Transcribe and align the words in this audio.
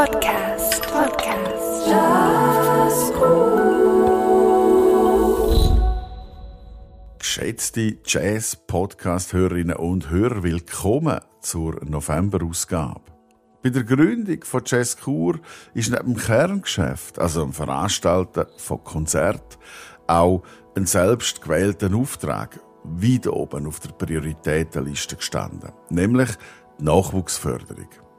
Podcast. 0.00 0.80
Podcast. 0.90 1.86
Jazzgut. 1.86 3.20
Geschätzte 7.18 7.98
Jazz-Podcast-Hörerinnen 8.06 9.76
und 9.76 10.08
Hörer, 10.08 10.42
willkommen 10.42 11.20
zur 11.42 11.84
November-Ausgabe. 11.84 13.02
Bei 13.62 13.68
der 13.68 13.84
Gründung 13.84 14.42
von 14.42 14.62
Jazz 14.64 14.96
Kur 14.96 15.38
ist 15.74 15.90
neben 15.90 16.14
dem 16.14 16.16
Kerngeschäft, 16.16 17.18
also 17.18 17.42
dem 17.42 17.52
Veranstalten 17.52 18.46
von 18.56 18.82
Konzerten, 18.82 19.58
auch 20.06 20.42
ein 20.78 20.86
selbst 20.86 21.42
gewählter 21.42 21.94
Auftrag 21.94 22.58
weit 22.84 23.26
oben 23.26 23.66
auf 23.66 23.80
der 23.80 23.90
Prioritätenliste 23.90 25.16
gestanden, 25.16 25.72
nämlich 25.90 26.30
die 26.78 26.84
Nachwuchsförderung. 26.84 28.09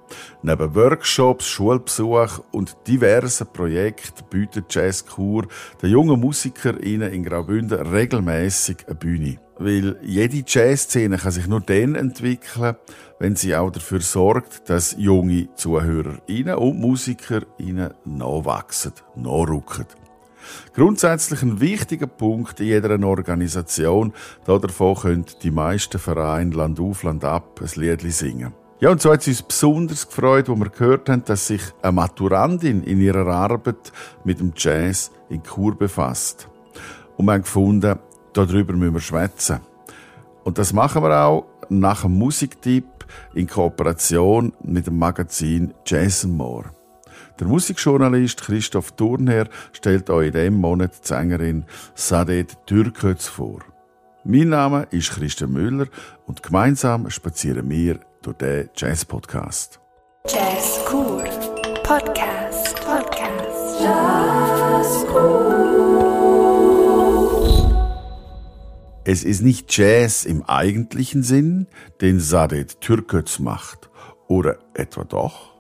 Neben 0.44 0.76
Workshops, 0.76 1.48
Schulbesuch 1.48 2.40
und 2.52 2.76
diversen 2.88 3.48
Projekten 3.48 4.24
bietet 4.30 4.74
Jazz 4.74 5.06
Kur 5.06 5.48
den 5.82 5.92
jungen 5.92 6.20
MusikerInnen 6.20 7.12
in 7.12 7.24
Graubünden 7.24 7.88
regelmäßig 7.88 8.88
eine 8.88 8.96
Bühne. 8.96 9.40
Weil 9.58 9.98
jede 10.02 10.44
Jazzszene 10.46 11.18
kann 11.18 11.32
sich 11.32 11.48
nur 11.48 11.62
dann 11.62 11.96
entwickeln, 11.96 12.76
wenn 13.20 13.36
sie 13.36 13.56
auch 13.56 13.70
dafür 13.70 14.02
sorgt, 14.02 14.70
dass 14.70 14.96
junge 14.98 15.54
ZuhörerInnen 15.56 16.56
und 16.56 16.80
MusikerInnen 16.80 17.94
nachwachsen, 18.06 18.94
nachrücken. 19.16 19.86
Grundsätzlich 20.74 21.42
ein 21.44 21.60
wichtiger 21.60 22.08
Punkt 22.08 22.60
in 22.60 22.68
jeder 22.68 23.00
Organisation. 23.06 24.14
Davon 24.46 24.96
können 24.96 25.26
die 25.44 25.52
meisten 25.52 26.00
Vereine 26.00 26.56
Land 26.56 26.80
auf, 26.80 27.04
Land 27.04 27.24
ab 27.24 27.62
ein 27.62 27.70
Lied 27.80 28.02
singen. 28.12 28.54
Ja, 28.82 28.90
und 28.90 29.00
so 29.00 29.14
hat 29.14 29.22
es 29.22 29.28
uns 29.28 29.44
besonders 29.44 30.08
gefreut, 30.08 30.50
wo 30.50 30.56
wir 30.56 30.70
gehört 30.70 31.08
haben, 31.08 31.24
dass 31.24 31.46
sich 31.46 31.62
eine 31.84 31.92
Maturandin 31.92 32.82
in 32.82 33.00
ihrer 33.00 33.28
Arbeit 33.28 33.92
mit 34.24 34.40
dem 34.40 34.54
Jazz 34.58 35.12
in 35.30 35.44
Kur 35.44 35.78
befasst. 35.78 36.50
Und 37.16 37.28
wir 37.28 37.34
haben 37.34 37.44
gefunden, 37.44 38.00
darüber 38.34 38.74
müssen 38.74 38.96
wir 38.96 39.00
schwätzen. 39.00 39.60
Und 40.44 40.58
das 40.58 40.74
machen 40.74 41.04
wir 41.04 41.16
auch 41.16 41.46
nach 41.70 42.06
einem 42.06 42.18
Musiktipp 42.18 42.88
in 43.36 43.46
Kooperation 43.46 44.52
mit 44.64 44.88
dem 44.88 44.98
Magazin 44.98 45.76
Jazz 45.86 46.26
More. 46.26 46.72
Der 47.40 47.46
Musikjournalist 47.46 48.42
Christoph 48.42 48.94
Thurnherr 48.94 49.48
stellt 49.74 50.10
euch 50.10 50.30
in 50.30 50.34
diesem 50.34 50.56
Monat 50.56 50.94
die 51.04 51.08
Sängerin 51.08 51.66
Sadet 51.94 52.58
Türkötz 52.66 53.28
vor. 53.28 53.60
Mein 54.24 54.50
Name 54.50 54.88
ist 54.90 55.12
Christian 55.12 55.52
Müller 55.52 55.86
und 56.26 56.42
gemeinsam 56.42 57.12
spazieren 57.12 57.70
wir 57.70 58.00
durch 58.22 58.38
den 58.38 58.70
Jazz-Podcast. 58.76 59.80
Jazz 60.28 60.80
Cool 60.92 61.24
Podcast. 61.84 62.76
Podcast. 62.76 63.82
Jazz 63.82 65.06
Cool. 65.12 65.72
Es 69.04 69.24
ist 69.24 69.42
nicht 69.42 69.76
Jazz 69.76 70.26
im 70.26 70.44
eigentlichen 70.44 71.24
Sinn, 71.24 71.68
den 72.02 72.20
Sadet 72.20 72.82
Türkötz 72.82 73.40
macht. 73.40 73.90
Oder 74.28 74.60
etwa 74.76 75.04
doch? 75.04 75.52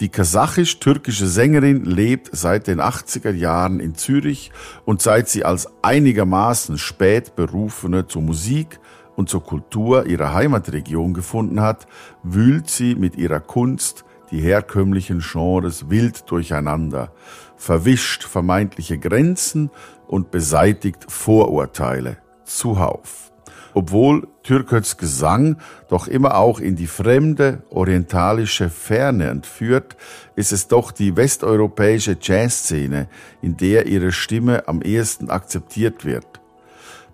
Die 0.00 0.08
kasachisch-türkische 0.08 1.28
Sängerin 1.28 1.84
lebt 1.84 2.28
seit 2.32 2.66
den 2.66 2.80
80er 2.80 3.30
Jahren 3.30 3.78
in 3.78 3.94
Zürich 3.94 4.50
und 4.84 5.00
seit 5.00 5.28
sie 5.28 5.44
als 5.44 5.68
einigermaßen 5.82 6.78
spät 6.78 7.36
berufene 7.36 8.08
zur 8.08 8.22
Musik 8.22 8.80
und 9.16 9.28
zur 9.28 9.44
Kultur 9.44 10.06
ihrer 10.06 10.34
Heimatregion 10.34 11.14
gefunden 11.14 11.60
hat, 11.60 11.86
wühlt 12.22 12.68
sie 12.68 12.94
mit 12.94 13.16
ihrer 13.16 13.40
Kunst 13.40 14.04
die 14.30 14.40
herkömmlichen 14.40 15.20
Genres 15.20 15.90
wild 15.90 16.30
durcheinander, 16.30 17.12
verwischt 17.56 18.24
vermeintliche 18.24 18.98
Grenzen 18.98 19.70
und 20.06 20.30
beseitigt 20.30 21.06
Vorurteile 21.08 22.18
zuhauf 22.44 23.32
obwohl 23.74 24.28
Türköts 24.44 24.96
Gesang 24.96 25.58
doch 25.88 26.06
immer 26.06 26.36
auch 26.36 26.60
in 26.60 26.76
die 26.76 26.86
fremde 26.86 27.64
orientalische 27.70 28.70
Ferne 28.70 29.28
entführt, 29.28 29.96
ist 30.36 30.52
es 30.52 30.68
doch 30.68 30.92
die 30.92 31.16
westeuropäische 31.16 32.16
Jazzszene, 32.20 33.08
in 33.42 33.56
der 33.56 33.86
ihre 33.86 34.12
Stimme 34.12 34.66
am 34.68 34.80
ehesten 34.80 35.28
akzeptiert 35.28 36.04
wird. 36.04 36.40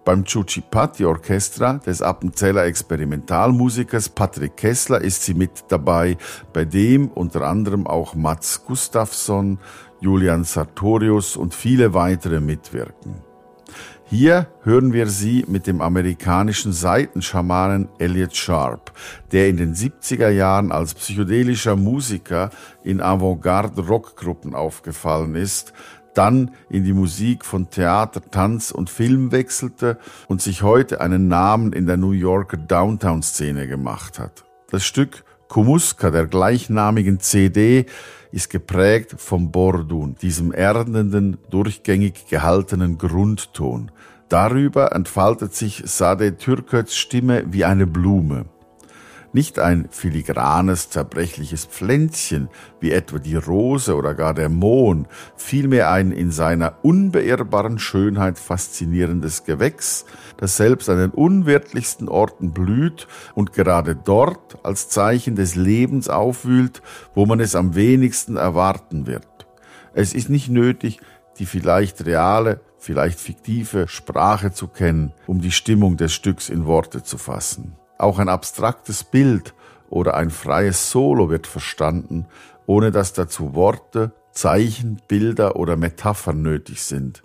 Beim 0.05 0.25
Chuchipati 0.25 1.05
Orchestra 1.05 1.75
des 1.75 2.01
Appenzeller 2.01 2.65
Experimentalmusikers 2.65 4.09
Patrick 4.09 4.57
Kessler 4.57 5.03
ist 5.03 5.25
sie 5.25 5.35
mit 5.35 5.65
dabei, 5.69 6.17
bei 6.53 6.65
dem 6.65 7.09
unter 7.09 7.43
anderem 7.47 7.87
auch 7.87 8.15
Mats 8.15 8.65
Gustafsson, 8.65 9.59
Julian 10.01 10.45
Sartorius 10.45 11.37
und 11.37 11.55
viele 11.55 11.93
weitere 11.93 12.41
mitwirken. 12.41 13.31
Hier 14.13 14.49
hören 14.63 14.93
wir 14.93 15.07
sie 15.07 15.45
mit 15.47 15.69
dem 15.69 15.81
amerikanischen 15.81 16.73
Seitenschamanen 16.73 17.89
Elliot 17.99 18.35
Sharp, 18.35 18.93
der 19.31 19.49
in 19.49 19.57
den 19.57 19.75
70er 19.77 20.31
Jahren 20.31 20.73
als 20.73 20.95
psychedelischer 20.95 21.77
Musiker 21.77 22.51
in 22.83 23.01
Avantgarde-Rockgruppen 23.01 24.57
aufgefallen 24.57 25.37
ist, 25.37 25.73
dann 26.15 26.53
in 26.69 26.85
die 26.85 26.93
Musik 26.93 27.45
von 27.45 27.71
Theater, 27.71 28.21
Tanz 28.31 28.71
und 28.71 28.91
Film 28.91 29.33
wechselte 29.33 29.99
und 30.29 30.43
sich 30.43 30.63
heute 30.63 31.01
einen 31.01 31.29
Namen 31.29 31.73
in 31.73 31.87
der 31.87 31.97
New 31.97 32.13
Yorker 32.13 32.57
Downtown-Szene 32.57 33.67
gemacht 33.69 34.19
hat. 34.19 34.45
Das 34.71 34.85
Stück 34.85 35.25
Kumuska 35.49 36.11
der 36.11 36.27
gleichnamigen 36.27 37.19
CD 37.19 37.87
ist 38.31 38.51
geprägt 38.51 39.17
vom 39.19 39.51
Bordun, 39.51 40.15
diesem 40.23 40.53
erdenden, 40.53 41.39
durchgängig 41.51 42.29
gehaltenen 42.29 42.99
Grundton. 42.99 43.91
Darüber 44.29 44.93
entfaltet 44.93 45.55
sich 45.55 45.83
Sade 45.87 46.37
Türköts 46.37 46.97
Stimme 46.97 47.45
wie 47.49 47.65
eine 47.65 47.89
Blume. 47.89 48.45
Nicht 49.33 49.61
ein 49.61 49.87
filigranes, 49.91 50.91
zerbrechliches 50.91 51.65
Pflänzchen, 51.65 52.49
wie 52.81 52.91
etwa 52.91 53.19
die 53.19 53.37
Rose 53.37 53.95
oder 53.95 54.15
gar 54.15 54.35
der 54.35 54.49
Mohn, 54.49 55.07
vielmehr 55.37 55.93
ein 55.93 56.11
in 56.11 56.33
seiner 56.33 56.75
unbeirrbaren 56.83 57.79
Schönheit 57.79 58.41
faszinierendes 58.41 59.45
Gewächs, 59.45 60.05
das 60.37 60.57
selbst 60.57 60.89
an 60.89 60.99
den 60.99 61.11
unwirtlichsten 61.11 62.09
Orten 62.09 62.53
blüht 62.53 63.07
und 63.37 63.53
gerade 63.53 63.95
dort 63.95 64.59
als 64.65 64.89
Zeichen 64.89 65.37
des 65.37 65.55
Lebens 65.55 66.09
aufwühlt, 66.09 66.83
wo 67.15 67.25
man 67.25 67.39
es 67.39 67.55
am 67.55 67.77
wenigsten 67.77 68.37
erwarten 68.37 69.07
wird. 69.07 69.47
Es 69.95 70.13
ist 70.13 70.29
nicht 70.29 70.49
nötig, 70.49 70.99
die 71.39 71.47
vielleicht 71.47 72.05
reale, 72.05 72.61
vielleicht 72.79 73.21
fiktive 73.21 73.87
Sprache 73.87 74.51
zu 74.51 74.67
kennen, 74.67 75.13
um 75.29 75.41
die 75.41 75.53
Stimmung 75.53 75.97
des 75.97 76.13
Stücks 76.13 76.49
in 76.49 76.67
Worte 76.67 77.05
zu 77.05 77.17
fassen. 77.17 77.77
Auch 78.01 78.19
ein 78.19 78.31
abstraktes 78.31 79.05
Bild 79.05 79.53
oder 79.91 80.15
ein 80.15 80.31
freies 80.31 80.91
Solo 80.91 81.29
wird 81.29 81.47
verstanden, 81.47 82.25
ohne 82.65 82.93
dass 82.93 83.13
dazu 83.13 83.55
Worte, 83.55 84.13
Zeichen, 84.33 85.03
Bilder 85.07 85.57
oder 85.57 85.77
Metaphern 85.77 86.41
nötig 86.41 86.83
sind. 86.83 87.23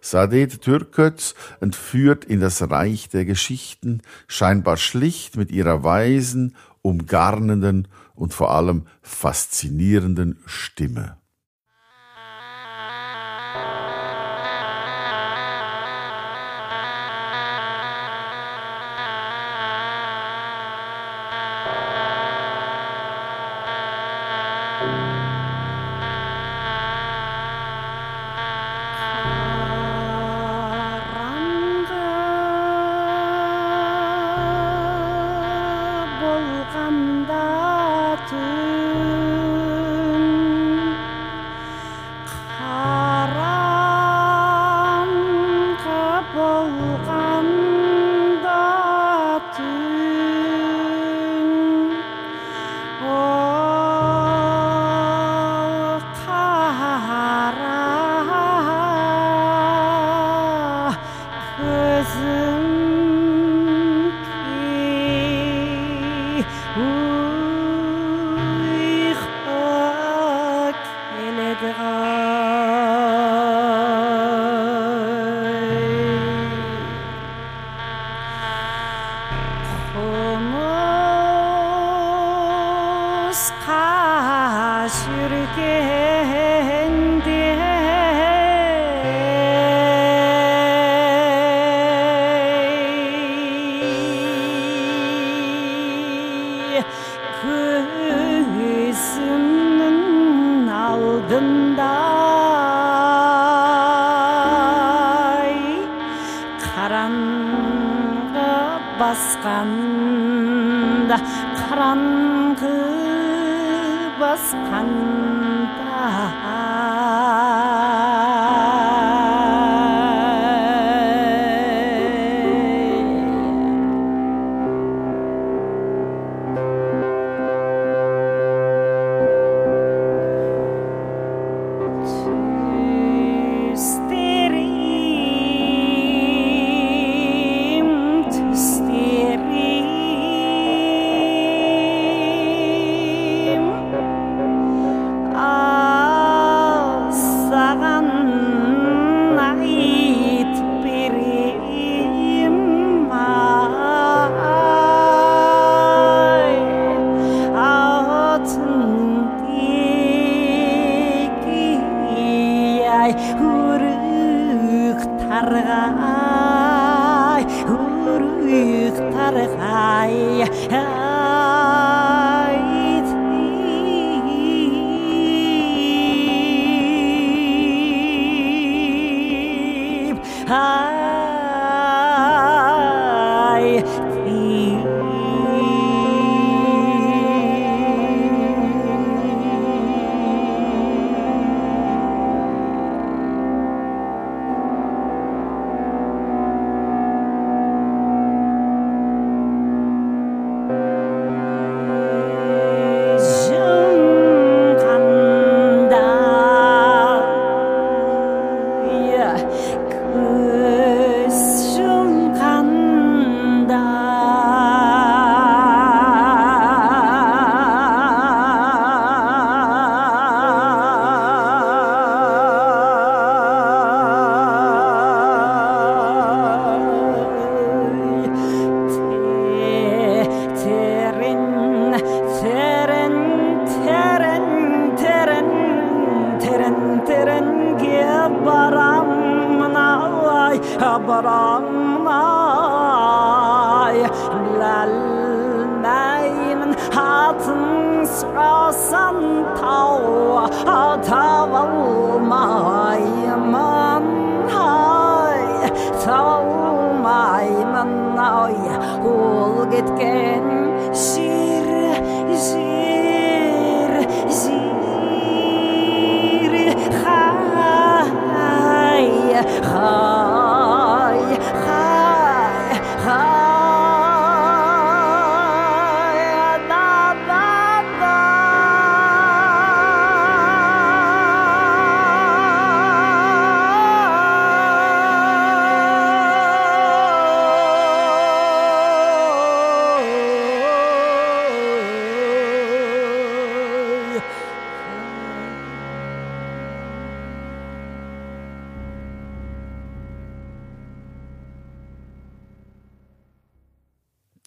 Saadet 0.00 0.62
Türköz 0.62 1.34
entführt 1.60 2.24
in 2.24 2.38
das 2.38 2.70
Reich 2.70 3.08
der 3.08 3.24
Geschichten, 3.24 4.00
scheinbar 4.28 4.76
schlicht 4.76 5.36
mit 5.36 5.50
ihrer 5.50 5.82
weisen, 5.82 6.54
umgarnenden 6.82 7.88
und 8.14 8.32
vor 8.32 8.52
allem 8.52 8.86
faszinierenden 9.02 10.38
Stimme. 10.46 11.16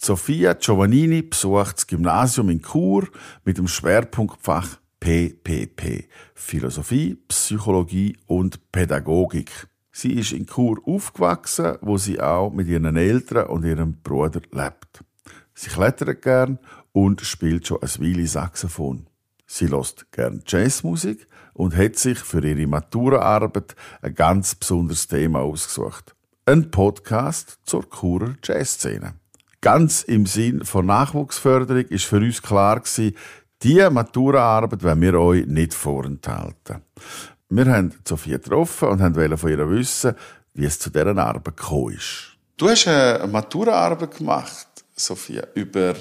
Sophia 0.10 0.56
Giovannini 0.56 1.22
besucht 1.22 1.75
das 1.75 1.86
Gymnasium 1.86 2.50
in 2.50 2.63
Chur 2.63 3.08
mit 3.46 3.60
dem 3.60 3.68
Schwerpunktfach 3.68 4.80
PPP 5.00 6.10
Philosophie, 6.34 7.13
Psychologie 7.28 8.18
und 8.25 8.72
Pädagogik. 8.72 9.68
Sie 9.92 10.13
ist 10.13 10.32
in 10.32 10.48
Chur 10.48 10.82
aufgewachsen, 10.84 11.78
wo 11.82 12.00
sie 12.00 12.20
auch 12.20 12.51
mit 12.51 12.68
ihren 12.68 12.98
Eltern 12.98 13.46
und 13.50 13.66
ihrem 13.66 14.01
Bruder 14.01 14.42
lebt. 14.51 15.04
Sie 15.54 15.70
klettert 15.70 16.24
gern 16.24 16.58
und 16.92 17.22
spielt 17.22 17.68
schon 17.68 17.84
ein 17.84 17.89
Weile 18.00 18.25
Saxophon. 18.25 19.06
Sie 19.46 19.68
lost 19.68 20.12
gern 20.12 20.42
Jazzmusik 20.48 21.28
und 21.54 21.78
hat 21.78 21.98
sich 21.98 22.18
für 22.18 22.44
ihre 22.44 22.66
Maturaarbeit 22.66 23.75
ein 24.01 24.16
ganz 24.16 24.56
besonderes 24.56 25.08
Thema 25.08 25.42
ausgesucht. 25.42 26.16
Ein 26.48 26.72
Podcast 26.72 27.60
zur 27.63 27.88
Churer 27.88 28.34
Jazzszene. 28.44 29.18
Ganz 29.62 30.04
im 30.04 30.25
Sinn 30.25 30.63
von 30.63 30.86
Nachwuchsförderung 30.86 31.84
ist 31.89 32.06
für 32.06 32.18
uns 32.18 32.42
klar 32.42 32.80
gewesen, 32.80 33.16
diese 33.62 33.89
Maturaarbeit 33.89 34.84
wollen 34.84 35.01
wir 35.01 35.20
euch 35.20 35.46
nicht 35.48 35.74
vorenthalten. 35.74 36.82
Wir 37.50 37.66
haben 37.66 37.94
Sophia 38.08 38.38
getroffen 38.38 38.88
und 38.88 39.16
wollten 39.16 39.38
von 39.38 39.50
ihr 39.50 39.70
wissen, 39.70 40.16
wie 40.54 40.63
es 40.63 40.80
zu 40.80 40.89
dieser 40.89 41.18
Arbeit 41.18 41.58
gekommen 41.58 41.96
ist. 41.96 42.38
Du 42.56 42.70
hast 42.70 42.88
eine 42.88 43.28
Maturaarbeit 43.28 44.18
gemacht, 44.18 44.68
Sophia, 44.96 45.46
über 45.56 45.94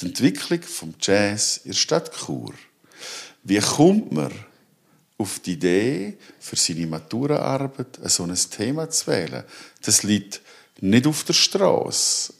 die 0.00 0.06
Entwicklung 0.06 0.62
vom 0.62 0.94
Jazz 1.00 1.56
in 1.64 1.72
der 1.72 1.78
Stadt 1.78 2.12
Chur. 2.16 2.54
Wie 3.42 3.58
kommt 3.58 4.12
man 4.12 4.30
auf 5.18 5.40
die 5.40 5.54
Idee, 5.54 6.18
für 6.38 6.54
seine 6.54 6.86
Maturaarbeit 6.86 7.98
so 8.04 8.22
ein 8.22 8.34
Thema 8.34 8.88
zu 8.90 9.08
wählen? 9.08 9.42
Das 9.84 10.04
liegt 10.04 10.40
nicht 10.80 11.08
auf 11.08 11.24
der 11.24 11.32
Straße 11.32 12.34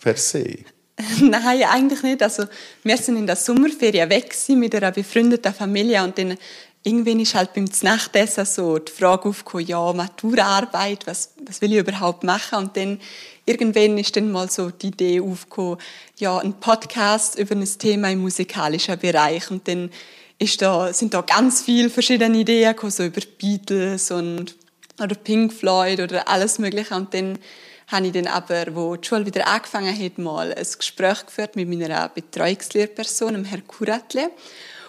per 0.00 0.16
se. 0.16 0.58
Nein, 1.20 1.62
eigentlich 1.64 2.02
nicht. 2.02 2.22
Also, 2.22 2.44
wir 2.82 2.96
sind 2.96 3.16
in 3.16 3.26
der 3.26 3.36
Sommerferien 3.36 4.08
weg 4.08 4.34
mit 4.48 4.74
einer 4.74 4.92
befreundeten 4.92 5.52
Familie 5.52 6.02
und 6.02 6.16
dann 6.16 6.38
irgendwann 6.86 7.20
ist 7.20 7.34
halt 7.34 7.52
beim 7.52 7.68
Nachtessen 7.82 8.46
so 8.46 8.78
die 8.78 8.92
Frage 8.92 9.28
aufgekommen, 9.28 9.66
ja, 9.66 9.92
Maturarbeit, 9.92 11.06
was, 11.06 11.32
was 11.44 11.60
will 11.60 11.72
ich 11.72 11.80
überhaupt 11.80 12.22
machen? 12.22 12.58
Und 12.58 12.76
dann 12.76 13.00
irgendwann 13.44 13.98
ist 13.98 14.16
dann 14.16 14.30
mal 14.30 14.48
so 14.48 14.70
die 14.70 14.88
Idee 14.88 15.20
aufgekommen, 15.20 15.78
ja, 16.18 16.38
ein 16.38 16.54
Podcast 16.54 17.38
über 17.38 17.56
ein 17.56 17.64
Thema 17.64 18.10
im 18.10 18.20
musikalischen 18.20 18.98
Bereich. 18.98 19.50
Und 19.50 19.66
dann 19.66 19.90
ist 20.38 20.62
da, 20.62 20.92
sind 20.92 21.12
da 21.12 21.22
ganz 21.22 21.62
viele 21.62 21.90
verschiedene 21.90 22.38
Ideen 22.38 22.72
gekommen, 22.72 22.92
so 22.92 23.04
über 23.04 23.20
Beatles 23.38 24.12
und, 24.12 24.54
oder 25.02 25.16
Pink 25.16 25.52
Floyd 25.52 26.00
oder 26.00 26.28
alles 26.28 26.60
Mögliche. 26.60 26.94
Und 26.94 27.12
dann 27.12 27.38
habe 27.88 28.06
ich 28.06 28.12
dann 28.12 28.26
aber, 28.26 28.74
wo 28.74 28.96
die 28.96 29.06
Schule 29.06 29.26
wieder 29.26 29.46
angefangen 29.46 29.96
hat, 29.96 30.18
mal 30.18 30.52
ein 30.52 30.66
Gespräch 30.78 31.26
geführt 31.26 31.56
mit 31.56 31.68
meiner 31.68 32.08
Betreuungslehrperson, 32.08 33.34
dem 33.34 33.44
Herrn 33.44 33.66
Kuratle. 33.66 34.30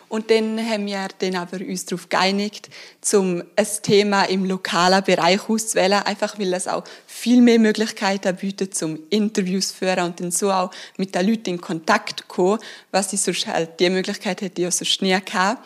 Und 0.10 0.32
dann 0.32 0.58
haben 0.58 0.86
wir 0.86 1.08
dann 1.20 1.36
aber 1.36 1.58
uns 1.58 1.86
darauf 1.86 2.08
geeinigt, 2.08 2.70
zum 3.02 3.44
ein 3.58 3.68
Thema 3.84 4.24
im 4.24 4.46
lokalen 4.46 5.04
Bereich 5.04 5.50
auszuwählen, 5.50 6.02
einfach 6.04 6.40
weil 6.40 6.54
es 6.54 6.68
auch 6.68 6.86
viel 7.06 7.42
mehr 7.42 7.60
Möglichkeiten 7.60 8.36
bietet, 8.38 8.74
zum 8.74 9.00
Interviews 9.10 9.70
zu 9.70 9.76
führen 9.76 10.06
und 10.06 10.20
dann 10.22 10.32
so 10.32 10.50
auch 10.50 10.72
mit 10.96 11.14
den 11.14 11.28
Leuten 11.28 11.50
in 11.50 11.62
Kontakt 11.62 12.22
zu 12.22 12.26
kommen, 12.28 12.60
was 12.92 13.12
ich 13.12 13.20
sonst 13.20 13.48
halt 13.48 13.80
die 13.82 13.90
Möglichkeit 13.90 14.42
hätte, 14.42 14.62
ich 14.62 14.68
auch 14.68 14.72
sonst 14.72 15.02
nie 15.02 15.20
gehabt. 15.20 15.66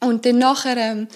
Und 0.00 0.26
dann 0.26 0.38
nachher 0.38 0.76
ähm, 0.76 1.08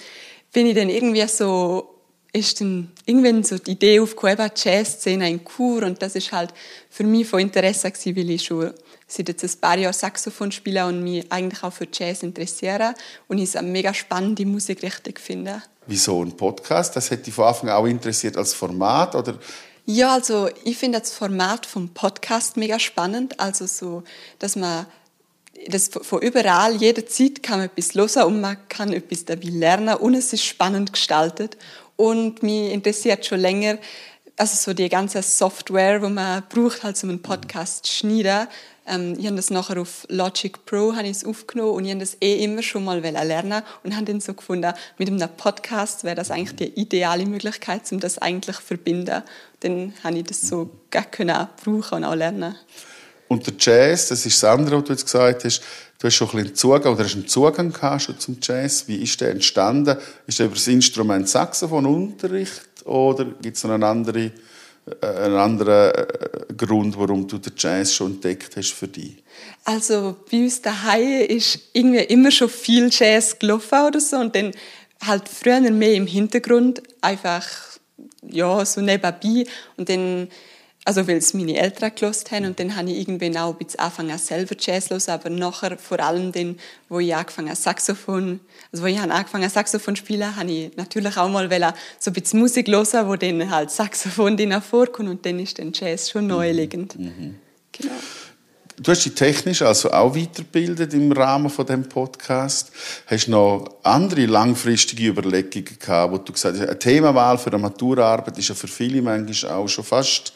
bin 0.51 0.65
ich 0.65 0.75
dann 0.75 0.89
irgendwie 0.89 1.27
so 1.27 1.98
ist 2.31 2.61
dann 2.61 2.91
irgendwann 3.05 3.43
so 3.43 3.57
die 3.57 3.71
Idee 3.71 3.99
aufgekommen, 3.99 4.39
eben 4.39 4.51
Jazzszene 4.55 5.29
in 5.29 5.43
Chur 5.43 5.83
und 5.83 6.01
das 6.01 6.15
ist 6.15 6.31
halt 6.31 6.53
für 6.89 7.03
mich 7.03 7.27
von 7.27 7.39
Interesse 7.39 7.89
gewesen, 7.89 8.15
weil 8.15 8.29
ich 8.29 8.43
schon 8.43 8.73
seit 9.07 9.29
jetzt 9.29 9.43
ein 9.43 9.59
paar 9.59 9.77
Jahren 9.77 9.93
Saxophon 9.93 10.51
spiele 10.51 10.85
und 10.85 11.03
mich 11.03 11.31
eigentlich 11.31 11.63
auch 11.63 11.73
für 11.73 11.87
Jazz 11.91 12.21
interessiere 12.21 12.93
und 13.27 13.39
ich 13.39 13.45
es 13.45 13.55
eine 13.55 13.67
mega 13.67 13.93
spannende 13.93 14.45
Musikrichtung 14.45 15.15
finde. 15.17 15.63
Wieso 15.87 16.23
ein 16.23 16.37
Podcast? 16.37 16.95
Das 16.95 17.09
hätte 17.09 17.23
dich 17.23 17.33
von 17.33 17.45
Anfang 17.45 17.69
an 17.69 17.77
auch 17.77 17.87
interessiert 17.87 18.37
als 18.37 18.53
Format 18.53 19.15
oder? 19.15 19.39
Ja, 19.85 20.13
also 20.13 20.49
ich 20.63 20.77
finde 20.77 20.99
das 20.99 21.11
Format 21.11 21.65
vom 21.65 21.89
Podcast 21.89 22.57
mega 22.57 22.77
spannend, 22.77 23.39
also 23.39 23.65
so, 23.65 24.03
dass 24.37 24.55
man 24.55 24.85
das 25.67 25.89
von 25.89 26.21
überall, 26.21 26.75
jederzeit 26.75 27.41
kann 27.41 27.59
man 27.59 27.69
etwas 27.75 27.95
hören 27.95 28.27
und 28.27 28.41
man 28.41 28.57
kann 28.69 28.93
etwas 28.93 29.25
dabei 29.25 29.49
lernen 29.49 29.95
und 29.95 30.13
es 30.13 30.31
ist 30.31 30.45
spannend 30.45 30.93
gestaltet 30.93 31.57
und 31.99 32.43
mich 32.43 32.71
interessiert 32.71 33.25
schon 33.25 33.41
länger, 33.41 33.77
also 34.37 34.55
so 34.55 34.73
die 34.73 34.87
ganze 34.87 35.21
Software, 35.21 35.99
die 35.99 36.07
man 36.07 36.43
braucht, 36.47 36.83
halt, 36.83 37.03
um 37.03 37.09
einen 37.09 37.21
Podcast 37.21 37.85
zu 37.85 37.93
schneiden. 37.93 38.47
Ähm, 38.87 39.17
ich 39.19 39.25
habe 39.25 39.35
das 39.35 39.49
nachher 39.49 39.81
auf 39.81 40.05
Logic 40.07 40.65
Pro 40.65 40.93
aufgenommen 40.93 41.71
und 41.71 41.83
ich 41.83 41.91
habe 41.91 41.99
das 41.99 42.15
eh 42.21 42.41
immer 42.41 42.63
schon 42.63 42.85
mal 42.85 43.01
lernen 43.01 43.63
und 43.83 43.97
habe 43.97 44.05
dann 44.05 44.21
so 44.21 44.33
gefunden, 44.33 44.71
mit 44.97 45.09
einem 45.09 45.27
Podcast 45.35 46.05
wäre 46.05 46.15
das 46.15 46.31
eigentlich 46.31 46.55
die 46.55 46.79
ideale 46.79 47.25
Möglichkeit, 47.25 47.81
um 47.91 47.99
das 47.99 48.17
eigentlich 48.17 48.55
zu 48.55 48.61
verbinden. 48.61 49.21
Dann 49.59 49.93
habe 50.01 50.19
ich 50.19 50.23
das 50.23 50.39
so 50.39 50.69
können 51.11 51.49
brauchen 51.61 51.97
und 51.97 52.03
auch 52.05 52.15
lernen. 52.15 52.55
Und 53.27 53.45
der 53.45 53.55
Jazz, 53.59 54.07
das 54.07 54.25
ist 54.25 54.41
das 54.41 54.49
andere, 54.49 54.77
was 54.77 54.85
du 54.85 54.93
jetzt 54.93 55.03
gesagt 55.03 55.43
hast, 55.43 55.61
du 55.99 56.07
hast 56.07 56.15
schon 56.15 56.29
ein 56.29 56.37
bisschen 56.37 56.55
Zugang, 56.55 56.93
oder 56.93 57.03
hast 57.03 57.15
einen 57.15 57.27
Zugang 57.27 57.71
gehabt 57.71 58.01
schon 58.01 58.19
zum 58.19 58.37
Jazz. 58.41 58.85
Wie 58.87 58.95
ist 59.03 59.19
der 59.21 59.31
entstanden? 59.31 59.97
Ist 60.25 60.39
der 60.39 60.47
über 60.47 60.55
das 60.55 60.67
Instrument 60.67 61.27
Saxophon 61.29 61.85
Unterricht 61.85 62.85
oder 62.85 63.25
gibt 63.41 63.57
es 63.57 63.63
noch 63.63 63.71
einen 63.71 63.83
anderen, 63.83 64.31
äh, 65.01 65.05
einen 65.05 65.35
anderen 65.35 65.93
äh, 65.93 66.07
Grund, 66.57 66.97
warum 66.97 67.27
du 67.27 67.37
den 67.37 67.53
Jazz 67.55 67.93
schon 67.93 68.13
entdeckt 68.13 68.55
hast 68.55 68.73
für 68.73 68.87
dich? 68.87 69.21
Also 69.65 70.15
bei 70.31 70.37
uns 70.37 70.61
daheim 70.61 71.21
ist 71.27 71.59
irgendwie 71.73 72.03
immer 72.03 72.31
schon 72.31 72.49
viel 72.49 72.89
Jazz 72.91 73.37
gelaufen 73.37 73.87
oder 73.87 73.99
so 73.99 74.17
und 74.17 74.35
dann 74.35 74.51
halt 75.05 75.29
früher 75.29 75.59
mehr 75.59 75.93
im 75.93 76.07
Hintergrund 76.07 76.81
einfach 77.01 77.45
ja 78.27 78.65
so 78.65 78.81
nebenbei 78.81 79.45
und 79.77 79.89
dann 79.89 80.27
also 80.85 81.07
weil 81.07 81.17
es 81.17 81.33
meine 81.33 81.57
Eltern 81.57 81.91
gelost 81.93 82.31
haben 82.31 82.45
und 82.45 82.59
dann 82.59 82.75
habe 82.75 82.89
ich 82.89 82.99
irgendwann 82.99 83.37
auch 83.37 83.51
ein 83.51 83.57
bisschen 83.57 83.79
angefangen 83.79 84.17
selber 84.17 84.55
Jazz 84.57 84.87
zu 84.87 84.95
hören, 84.95 85.09
aber 85.09 85.29
nachher 85.29 85.77
vor 85.77 85.99
allem 85.99 86.31
dann, 86.31 86.57
wo 86.87 86.99
ich 86.99 87.13
angefangen 87.13 87.53
Saxophon, 87.55 88.39
also 88.71 88.83
wo 88.83 88.87
ich 88.87 88.99
angefangen 88.99 89.49
Saxophon 89.49 89.95
zu 89.95 90.03
spielen, 90.03 90.35
habe 90.35 90.49
ich 90.49 90.75
natürlich 90.77 91.17
auch 91.17 91.29
mal 91.29 91.49
so 91.99 92.11
ein 92.11 92.13
bisschen 92.13 92.39
Musik 92.39 92.67
hören, 92.67 93.07
wo 93.07 93.15
dann 93.15 93.51
halt 93.51 93.71
Saxophon 93.71 94.37
drin 94.37 94.61
vorkommt 94.61 95.09
und 95.09 95.25
dann 95.25 95.39
ist 95.39 95.59
dann 95.59 95.71
Jazz 95.73 96.09
schon. 96.09 96.27
Mhm. 96.27 96.33
mhm. 96.97 97.35
Genau. 97.71 97.93
Du 98.81 98.91
hast 98.91 99.03
dich 99.03 99.13
technisch 99.13 99.61
also 99.61 99.91
auch 99.91 100.15
weitergebildet 100.15 100.93
im 100.93 101.11
Rahmen 101.11 101.49
von 101.49 101.65
dem 101.65 101.83
Podcast. 101.83 102.71
Hast 103.07 103.27
du 103.27 103.31
noch 103.31 103.65
andere 103.83 104.25
langfristige 104.25 105.09
Überlegungen 105.09 105.77
gehabt, 105.77 106.13
wo 106.13 106.17
du 106.17 106.31
gesagt 106.31 106.57
hast, 106.57 106.65
eine 106.65 106.79
Themawahl 106.79 107.37
für 107.37 107.51
eine 107.51 107.57
Maturarbeit 107.57 108.37
ist 108.37 108.47
ja 108.47 108.55
für 108.55 108.69
viele 108.69 109.01
manchmal 109.01 109.51
auch 109.51 109.67
schon 109.67 109.83
fast 109.83 110.31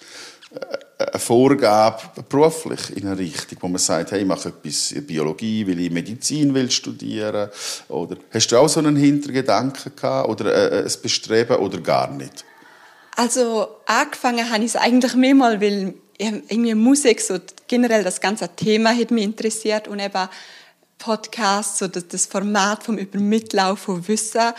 eine 0.98 1.19
Vorgabe 1.19 2.01
beruflich 2.29 2.95
in 2.95 3.07
eine 3.07 3.17
Richtung, 3.17 3.57
wo 3.62 3.67
man 3.67 3.79
sagt, 3.79 4.12
hey, 4.12 4.22
ich 4.22 4.25
mache 4.25 4.50
etwas 4.50 4.93
Biologie, 5.05 5.67
weil 5.67 5.79
ich 5.79 5.91
Medizin 5.91 6.53
will 6.53 6.69
studieren 6.72 7.50
oder 7.89 8.17
hast 8.31 8.48
du 8.51 8.57
auch 8.57 8.69
so 8.69 8.79
einen 8.79 8.95
Hintergedanken 8.95 9.95
gehabt 9.95 10.29
oder 10.29 10.72
äh, 10.72 10.83
ein 10.83 10.91
Bestreben 11.01 11.57
oder 11.57 11.79
gar 11.79 12.12
nicht? 12.12 12.45
Also 13.15 13.67
angefangen 13.86 14.50
habe 14.50 14.63
ich 14.63 14.72
es 14.72 14.75
eigentlich 14.75 15.15
mehrmal, 15.15 15.62
weil 15.62 15.93
irgendwie 16.17 16.75
Musik 16.75 17.22
so 17.22 17.38
generell 17.67 18.03
das 18.03 18.22
ganze 18.22 18.50
Thema 18.55 18.95
hat 18.95 19.12
mich 19.12 19.24
interessiert 19.24 19.88
und 19.88 20.00
eben 20.00 20.29
Podcasts 20.98 21.81
oder 21.81 22.01
das 22.01 22.25
Format 22.25 22.83
vom 22.83 22.98
Übermitteln 22.98 23.75
von 23.77 24.07
Wissen 24.07 24.53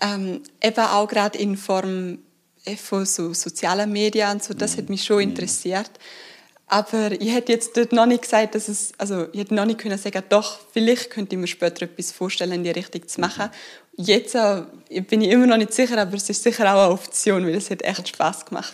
ähm, 0.00 0.42
eben 0.62 0.84
auch 0.84 1.06
gerade 1.06 1.38
in 1.38 1.56
Form 1.56 2.18
von 2.76 3.04
so 3.04 3.32
sozialen 3.34 3.92
Medien 3.92 4.30
und 4.30 4.42
so, 4.42 4.54
das 4.54 4.76
hat 4.76 4.88
mich 4.88 5.04
schon 5.04 5.20
interessiert. 5.20 5.90
Aber 6.66 7.12
ich 7.12 7.32
hätte 7.32 7.52
jetzt 7.52 7.76
dort 7.76 7.92
noch 7.92 8.06
nicht 8.06 8.22
gesagt, 8.22 8.54
dass 8.54 8.68
es, 8.68 8.92
also 8.96 9.26
ich 9.32 9.40
hätte 9.40 9.54
noch 9.54 9.66
nicht 9.66 9.78
können 9.78 9.98
sagen, 9.98 10.22
doch, 10.30 10.58
vielleicht 10.72 11.10
könnte 11.10 11.36
ich 11.36 11.40
mir 11.40 11.46
später 11.46 11.82
etwas 11.82 12.10
vorstellen, 12.10 12.52
in 12.52 12.64
die 12.64 12.70
Richtung 12.70 13.06
zu 13.06 13.20
machen. 13.20 13.50
Jetzt 13.96 14.34
äh, 14.34 14.62
bin 15.02 15.20
ich 15.20 15.30
immer 15.30 15.46
noch 15.46 15.58
nicht 15.58 15.74
sicher, 15.74 15.98
aber 15.98 16.16
es 16.16 16.28
ist 16.30 16.42
sicher 16.42 16.64
auch 16.74 16.84
eine 16.84 16.92
Option, 16.92 17.46
weil 17.46 17.54
es 17.54 17.70
hat 17.70 17.82
echt 17.82 18.08
Spaß 18.08 18.46
gemacht. 18.46 18.72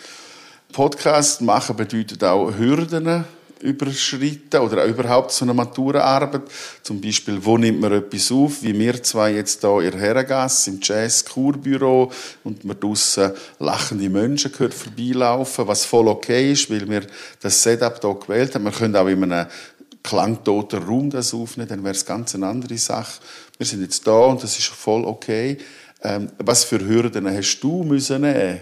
Podcast 0.73 1.42
machen 1.42 1.76
bedeutet 1.76 2.23
auch 2.23 2.56
Hürden 2.56 3.25
überschritten 3.62 4.61
oder 4.61 4.85
auch 4.85 4.88
überhaupt 4.88 5.33
so 5.33 5.45
eine 5.45 5.55
Maturaarbeit. 5.55 6.43
Zum 6.83 7.00
Beispiel, 7.00 7.45
wo 7.45 7.59
nimmt 7.59 7.81
man 7.81 7.93
etwas 7.93 8.33
auf, 8.33 8.62
wie 8.62 8.79
wir 8.79 9.02
zwei 9.02 9.35
jetzt 9.35 9.61
hier 9.61 9.81
in 9.81 9.99
Herrengasse 9.99 10.71
im 10.71 10.79
Jazz-Kurbüro 10.83 12.11
und 12.45 12.64
man 12.64 12.79
draussen 12.79 13.33
lachende 13.59 14.09
Menschen 14.09 14.52
gehört 14.52 14.75
vorbeilaufen, 14.75 15.67
was 15.67 15.85
voll 15.85 16.09
okay 16.09 16.52
ist, 16.52 16.71
weil 16.71 16.88
wir 16.88 17.02
das 17.40 17.62
Setup 17.62 18.00
hier 18.00 18.14
gewählt 18.14 18.55
haben. 18.55 18.64
Wir 18.64 18.73
können 18.73 18.97
auch 18.97 19.07
in 19.07 19.23
einem 19.25 19.47
klangtoten 20.02 20.83
Raum 20.83 21.11
das 21.11 21.35
aufnehmen, 21.35 21.69
dann 21.69 21.85
wäre 21.85 21.95
es 21.95 22.07
ganz 22.07 22.35
eine 22.35 22.47
andere 22.47 22.79
Sache. 22.79 23.21
Wir 23.59 23.67
sind 23.67 23.83
jetzt 23.83 24.07
da 24.07 24.26
und 24.26 24.43
das 24.43 24.59
ist 24.59 24.69
voll 24.69 25.05
okay. 25.05 25.59
Ähm, 26.02 26.30
was 26.38 26.64
für 26.64 26.78
Hürden 26.78 27.28
hast 27.28 27.61
du 27.61 27.83
müssen 27.83 28.23
nehmen? 28.23 28.61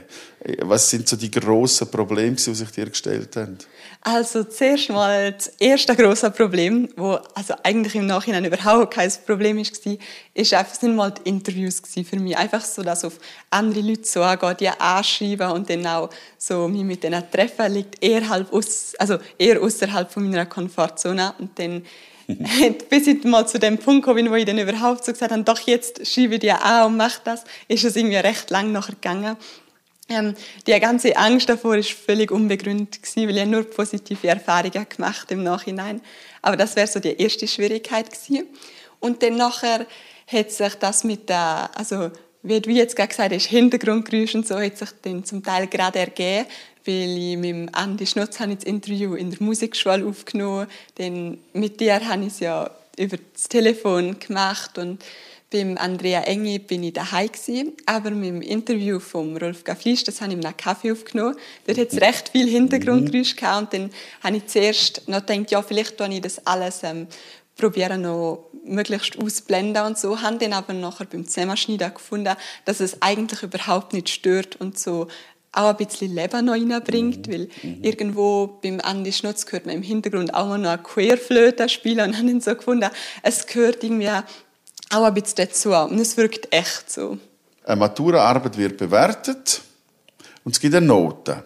Was 0.63 0.91
sind 0.91 1.09
so 1.09 1.17
die 1.17 1.31
grossen 1.31 1.89
Probleme, 1.89 2.35
die 2.35 2.55
sich 2.55 2.71
dir 2.71 2.87
gestellt 2.87 3.37
haben? 3.37 3.59
Also 4.01 4.45
zuerst 4.45 4.91
mal 4.91 5.33
das 5.33 5.49
erste 5.59 5.95
große 5.95 6.31
Problem, 6.33 6.89
wo 6.97 7.19
also 7.35 7.55
eigentlich 7.63 7.95
im 7.95 8.07
Nachhinein 8.07 8.45
überhaupt 8.45 8.95
kein 8.95 9.11
Problem 9.27 9.59
war, 9.59 9.97
ist 10.35 10.55
einfach 10.55 10.75
sind 10.75 10.97
mal 10.97 11.13
die 11.13 11.29
Interviews 11.29 11.81
für 12.09 12.19
mich. 12.19 12.37
Einfach 12.37 12.65
so, 12.65 12.83
dass 12.83 13.05
auf 13.05 13.19
andere 13.51 13.83
Leute 13.83 14.05
so 14.05 14.23
angehen, 14.23 14.57
die 14.59 14.69
anschreiben 14.69 15.51
und 15.53 15.71
dann 15.71 15.87
auch 15.87 16.11
so 16.39 16.67
mich 16.67 16.85
mit 16.85 17.05
denen 17.05 17.23
treffen, 17.31 17.73
liegt 17.73 18.03
eher 18.03 18.29
halb 18.29 18.53
aus, 18.53 18.95
also 18.99 19.19
eher 19.39 19.61
außerhalb 19.61 20.11
von 20.11 20.29
meiner 20.29 20.47
Komfortzone 20.47 21.35
und 21.39 21.57
dann 21.59 21.83
bis 22.91 23.07
ich 23.07 23.25
mal 23.25 23.47
zu 23.47 23.59
dem 23.59 23.79
Punkt 23.79 24.05
kam, 24.05 24.17
wo 24.17 24.35
ich 24.35 24.45
dann 24.45 24.59
überhaupt 24.59 25.05
so 25.05 25.13
gesagt 25.13 25.33
habe, 25.33 25.43
doch 25.45 25.61
jetzt 25.61 26.07
schreibe 26.07 26.35
ich 26.35 26.41
dir 26.41 26.63
an 26.63 26.87
und 26.87 26.97
mach 26.99 27.19
das, 27.21 27.45
ist 27.69 27.85
es 27.85 27.97
irgendwie 27.97 28.17
recht 28.17 28.51
lang 28.51 28.71
nachher 28.71 28.95
gegangen. 28.95 29.37
Ähm, 30.11 30.35
die 30.67 30.79
ganze 30.79 31.17
Angst 31.17 31.49
davor 31.49 31.77
ist 31.77 31.91
völlig 31.91 32.31
unbegründet 32.31 33.03
gewesen, 33.03 33.29
weil 33.29 33.39
ich 33.39 33.47
nur 33.47 33.65
positive 33.65 34.29
Erfahrungen 34.29 34.87
gemacht 34.89 35.31
im 35.31 35.43
Nachhinein. 35.43 36.03
Aber 36.43 36.57
das 36.57 36.77
wäre 36.77 36.87
so 36.87 37.01
die 37.01 37.19
erste 37.21 37.49
Schwierigkeit 37.49 38.11
gewesen. 38.11 38.47
Und 39.01 39.23
dann 39.23 39.37
nachher 39.37 39.87
hat 40.27 40.51
sich 40.51 40.75
das 40.75 41.05
mit 41.05 41.29
der, 41.29 41.71
also 41.75 42.11
wie 42.43 42.61
du 42.61 42.71
jetzt 42.71 42.95
gerade 42.95 43.09
gesagt 43.09 43.35
hast, 43.35 43.47
Hintergrundgeräusche 43.47 44.39
und 44.39 44.47
so, 44.47 44.59
hat 44.59 44.77
sich 44.77 44.91
dann 45.03 45.25
zum 45.25 45.43
Teil 45.43 45.67
gerade 45.67 45.99
ergeben, 45.99 46.47
ich 46.89 47.37
mit 47.37 47.75
Andi 47.75 48.07
Schnutz 48.07 48.41
habe 48.41 48.55
das 48.55 48.65
Interview 48.65 49.15
in 49.15 49.31
der 49.31 49.43
Musikschule 49.43 50.05
aufgenommen. 50.07 50.67
Dann 50.97 51.39
mit 51.53 51.81
dir 51.81 52.07
habe 52.09 52.23
ich 52.23 52.29
es 52.29 52.41
ja 52.41 52.71
über 52.97 53.17
das 53.33 53.49
Telefon 53.49 54.19
gemacht 54.19 54.79
und 54.79 55.05
beim 55.51 55.79
Andrea 55.79 56.23
Engi 56.23 56.59
bin 56.59 56.83
ich 56.83 56.93
daheim 56.93 57.29
gewesen, 57.29 57.73
aber 57.87 58.11
mit 58.11 58.29
dem 58.29 58.43
Interview 58.43 59.01
von 59.01 59.37
Rolf 59.39 59.65
Gafflisch, 59.65 60.05
das 60.05 60.21
habe 60.21 60.33
ich 60.33 60.39
in 60.39 60.45
einem 60.45 60.57
Kaffee 60.57 60.93
aufgenommen. 60.93 61.37
Dort 61.67 61.79
hat 61.79 61.93
es 61.93 62.01
recht 62.01 62.29
viel 62.31 62.49
Hintergrundgeräusche 62.49 63.37
gehabt 63.37 63.73
und 63.73 63.73
dann 63.73 63.91
habe 64.23 64.37
ich 64.37 64.47
zuerst 64.47 65.09
noch 65.09 65.25
gedacht, 65.25 65.51
ja, 65.51 65.63
vielleicht 65.63 65.97
tue 65.97 66.09
ich 66.09 66.21
das 66.21 66.47
alles 66.47 66.83
ähm, 66.83 67.07
probieren 67.57 68.03
noch 68.03 68.51
möglichst 68.65 69.19
ausblenden 69.19 69.85
und 69.85 69.99
so, 69.99 70.21
haben 70.21 70.39
dann 70.39 70.53
aber 70.53 70.75
nachher 70.75 71.07
beim 71.07 71.27
Zusammenschneiden 71.27 71.95
gefunden, 71.95 72.37
dass 72.67 72.81
es 72.81 73.01
eigentlich 73.01 73.43
überhaupt 73.43 73.95
nicht 73.95 74.11
stört 74.11 74.57
und 74.57 74.79
so 74.79 75.09
auch 75.53 75.71
ein 75.71 75.77
bisschen 75.77 76.15
Leben 76.15 76.45
noch 76.45 76.55
reinbringt, 76.55 77.27
mhm. 77.27 77.33
weil 77.33 77.49
mhm. 77.63 77.83
irgendwo 77.83 78.59
beim 78.63 78.81
Andy 78.81 79.13
Schnutz 79.13 79.47
gehört 79.47 79.67
man 79.67 79.77
im 79.77 79.83
Hintergrund 79.83 80.35
auch 80.35 80.47
noch 80.47 80.55
eine 80.55 80.79
Queerflöte 80.79 81.69
spielen 81.69 82.11
und 82.11 82.19
haben 82.19 82.41
so 82.41 82.55
gefunden, 82.55 82.91
es 83.23 83.47
gehört 83.47 83.83
irgendwie 83.83 84.11
auch 84.11 85.05
ein 85.05 85.15
bisschen 85.15 85.37
dazu 85.37 85.75
und 85.75 85.99
es 85.99 86.17
wirkt 86.17 86.53
echt 86.53 86.91
so. 86.91 87.19
Eine 87.65 87.77
Maturaarbeit 87.77 88.57
wird 88.57 88.77
bewertet 88.79 89.61
und 90.45 90.55
es 90.55 90.61
gibt 90.61 90.75
eine 90.75 90.87
Note. 90.87 91.45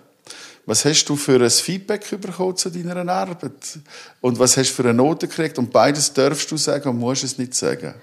Was 0.65 0.85
hast 0.85 1.07
du 1.07 1.17
für 1.17 1.43
ein 1.43 1.51
Feedback 1.51 2.09
bekommen 2.21 2.57
zu 2.57 2.71
deiner 2.71 3.09
Arbeit? 3.11 3.81
Und 4.21 4.39
was 4.39 4.57
hast 4.57 4.71
du 4.71 4.75
für 4.75 4.85
eine 4.85 4.95
Note 4.95 5.27
gekriegt? 5.27 5.59
Und 5.59 5.73
beides 5.73 6.13
darfst 6.13 6.49
du 6.53 6.57
sagen 6.57 6.89
und 6.89 6.99
musst 6.99 7.25
es 7.25 7.37
nicht 7.37 7.55
sagen. 7.55 7.95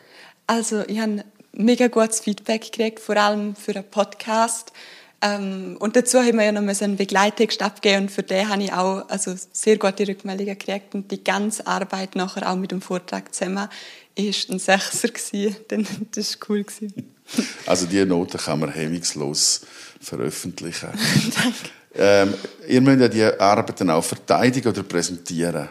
Also 0.46 0.82
ich 0.88 1.00
habe 1.00 1.24
mega 1.53 1.88
gutes 1.88 2.20
Feedback 2.20 2.63
gekriegt, 2.63 3.00
vor 3.00 3.15
allem 3.15 3.56
für 3.56 3.75
einen 3.75 3.89
Podcast. 3.89 4.74
Ähm, 5.22 5.76
und 5.80 5.96
dazu 5.96 6.20
haben 6.20 6.38
wir 6.38 6.46
ja 6.46 6.52
noch 6.52 6.62
einen 6.62 6.96
Begleittext 6.96 7.62
abgegeben 7.62 8.04
und 8.04 8.12
für 8.12 8.24
den 8.24 8.48
habe 8.48 8.64
ich 8.64 8.72
auch 8.72 9.08
also 9.10 9.36
sehr 9.52 9.78
gute 9.78 10.08
Rückmeldungen 10.08 10.58
gekriegt 10.58 10.96
und 10.96 11.12
die 11.12 11.24
ganze 11.24 11.68
Arbeit 11.68 12.16
nachher 12.16 12.50
auch 12.50 12.56
mit 12.56 12.72
dem 12.72 12.82
Vortrag 12.82 13.34
zusammen 13.34 13.68
ist 14.16 14.50
ein 14.50 14.60
Sechser 14.60 15.10
gewesen. 15.10 15.56
Das 16.12 16.40
war 16.40 16.50
cool. 16.50 16.66
Also 17.68 17.86
diese 17.86 18.08
Noten 18.08 18.40
kann 18.40 18.60
man 18.60 18.74
hemmungslos 18.74 19.62
veröffentlichen. 20.02 20.90
Danke. 21.36 21.58
Ähm, 21.94 22.34
ihr 22.68 22.82
müsst 22.82 23.02
ja 23.02 23.08
die 23.08 23.40
Arbeiten 23.40 23.90
auch 23.92 24.04
verteidigen 24.04 24.70
oder 24.70 24.84
präsentieren 24.84 25.70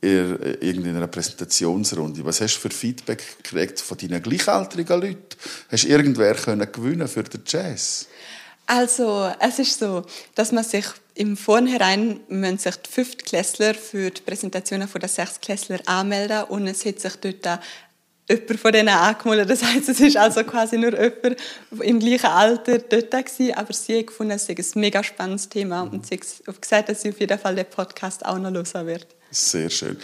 in 0.00 0.38
irgendeiner 0.60 1.06
Präsentationsrunde. 1.06 2.24
Was 2.24 2.40
hast 2.40 2.56
du 2.56 2.60
für 2.60 2.70
Feedback 2.70 3.42
gekriegt 3.42 3.80
von 3.80 3.96
deinen 3.96 4.22
gleichaltrigen 4.22 5.00
Leuten? 5.00 5.36
Hast 5.70 5.84
du 5.84 5.88
irgendwer 5.88 6.34
können 6.34 6.70
gewinnen 6.70 7.08
für 7.08 7.22
den 7.22 7.42
Jazz? 7.46 8.06
Also, 8.66 9.30
es 9.40 9.58
ist 9.58 9.78
so, 9.78 10.04
dass 10.34 10.52
man 10.52 10.64
sich 10.64 10.86
im 11.14 11.36
Vornherein 11.36 12.20
müssen 12.28 12.58
sich 12.58 12.76
die 12.76 12.90
Fünftklässler 12.90 13.74
für 13.74 14.10
die 14.10 14.22
Präsentationen 14.22 14.88
der 14.92 15.08
Sechstklässler 15.08 15.78
anmelden 15.86 16.44
und 16.44 16.66
es 16.66 16.84
hat 16.84 16.98
sich 16.98 17.14
dort 17.16 17.60
jemand 18.28 18.60
von 18.60 18.72
denen 18.72 18.88
angemeldet. 18.88 19.50
Das 19.50 19.62
heißt, 19.62 19.88
es 19.88 20.00
ist 20.00 20.16
also 20.16 20.42
quasi 20.44 20.76
nur 20.76 20.92
jemand 20.92 21.36
im 21.80 22.00
gleichen 22.00 22.26
Alter 22.26 22.78
dort 22.78 23.10
gewesen, 23.10 23.54
aber 23.54 23.72
sie 23.72 23.98
hat 23.98 24.06
gefunden, 24.08 24.32
es 24.32 24.46
sei 24.46 24.54
ein 24.56 24.80
mega 24.80 25.04
spannendes 25.04 25.48
Thema 25.48 25.82
und 25.82 26.06
sie 26.06 26.18
hat 26.46 26.60
gesagt, 26.60 26.88
dass 26.88 27.02
sie 27.02 27.10
auf 27.10 27.20
jeden 27.20 27.38
Fall 27.38 27.54
den 27.54 27.66
Podcast 27.66 28.24
auch 28.24 28.38
noch 28.38 28.50
hören 28.50 28.86
wird. 28.86 29.06
Sehr 29.30 29.70
schön. 29.70 29.96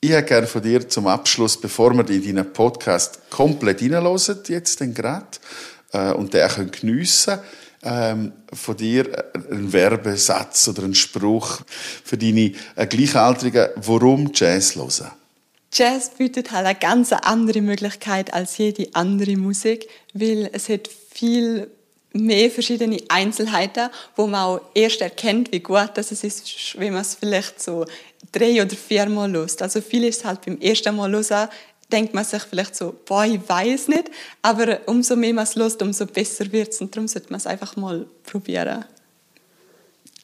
Ich 0.00 0.10
hätte 0.10 0.28
gerne 0.28 0.46
von 0.46 0.62
dir 0.62 0.88
zum 0.88 1.06
Abschluss, 1.06 1.60
bevor 1.60 1.92
wir 1.94 2.08
in 2.08 2.22
deinen 2.22 2.52
Podcast 2.52 3.18
komplett 3.30 3.80
hineinhören, 3.80 4.38
jetzt 4.46 4.78
gerade, 4.94 5.26
äh, 5.96 6.12
und 6.12 6.34
den 6.34 6.42
auch 6.42 6.56
geniessen 6.70 7.38
ähm, 7.82 8.32
von 8.52 8.76
dir 8.76 9.24
einen 9.50 9.72
Werbesatz 9.72 10.68
oder 10.68 10.84
einen 10.84 10.94
Spruch 10.94 11.60
für 12.04 12.16
deine 12.16 12.52
äh, 12.74 12.86
Gleichaltrigen, 12.86 13.68
warum 13.76 14.30
Jazz 14.34 14.74
hören? 14.74 15.10
Jazz 15.72 16.10
bietet 16.10 16.52
halt 16.52 16.66
eine 16.66 16.78
ganz 16.78 17.12
andere 17.12 17.60
Möglichkeit 17.60 18.32
als 18.32 18.58
jede 18.58 18.88
andere 18.94 19.36
Musik, 19.36 19.88
weil 20.14 20.48
es 20.52 20.68
hat 20.68 20.88
viel 21.10 21.68
mehr 22.12 22.50
verschiedene 22.50 22.98
Einzelheiten, 23.08 23.90
wo 24.14 24.26
man 24.26 24.40
auch 24.40 24.60
erst 24.74 25.02
erkennt, 25.02 25.52
wie 25.52 25.60
gut 25.60 25.90
das 25.94 26.12
ist, 26.12 26.78
wenn 26.78 26.94
man 26.94 27.02
es 27.02 27.14
vielleicht 27.14 27.62
so 27.62 27.84
drei 28.32 28.62
oder 28.62 28.74
viermal 28.74 29.30
lust. 29.30 29.60
Also 29.60 29.80
viel 29.80 30.04
ist 30.04 30.24
halt 30.24 30.46
beim 30.46 30.58
ersten 30.60 30.96
Mal 30.96 31.12
hören, 31.12 31.48
denkt 31.90 32.14
man 32.14 32.24
sich 32.24 32.42
vielleicht 32.42 32.76
so, 32.76 32.94
boah, 33.04 33.24
ich 33.24 33.40
weiß 33.48 33.88
nicht, 33.88 34.10
aber 34.42 34.80
umso 34.86 35.16
mehr 35.16 35.34
man 35.34 35.44
es 35.44 35.54
lust, 35.54 35.80
umso 35.82 36.06
besser 36.06 36.50
wird 36.52 36.72
es 36.72 36.80
und 36.80 36.94
darum 36.94 37.08
sollte 37.08 37.30
man 37.30 37.38
es 37.38 37.46
einfach 37.46 37.76
mal 37.76 38.06
probieren. 38.24 38.84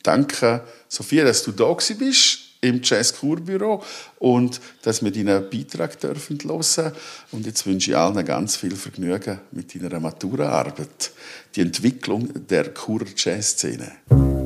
Danke, 0.03 0.65
Sophia, 0.89 1.25
dass 1.25 1.45
du 1.45 1.53
da 1.53 1.73
bist 1.73 2.39
im 2.61 2.81
Jazz 2.83 3.15
Kurbüro 3.15 3.83
und 4.19 4.61
dass 4.83 5.03
wir 5.03 5.11
deinen 5.11 5.51
Beitrag 5.51 5.99
dürfen 5.99 6.39
hören. 6.45 6.93
Und 7.33 7.45
jetzt 7.45 7.67
wünsche 7.67 7.91
ich 7.91 7.97
allen 7.97 8.25
ganz 8.25 8.57
viel 8.57 8.77
Vergnügen 8.77 9.41
mit 9.51 9.75
deiner 9.75 10.01
Maturaarbeit, 10.01 11.11
die 11.55 11.61
Entwicklung 11.61 12.29
der 12.47 12.73
Kur 12.73 13.03
Jazz 13.17 13.51
Szene. 13.51 14.42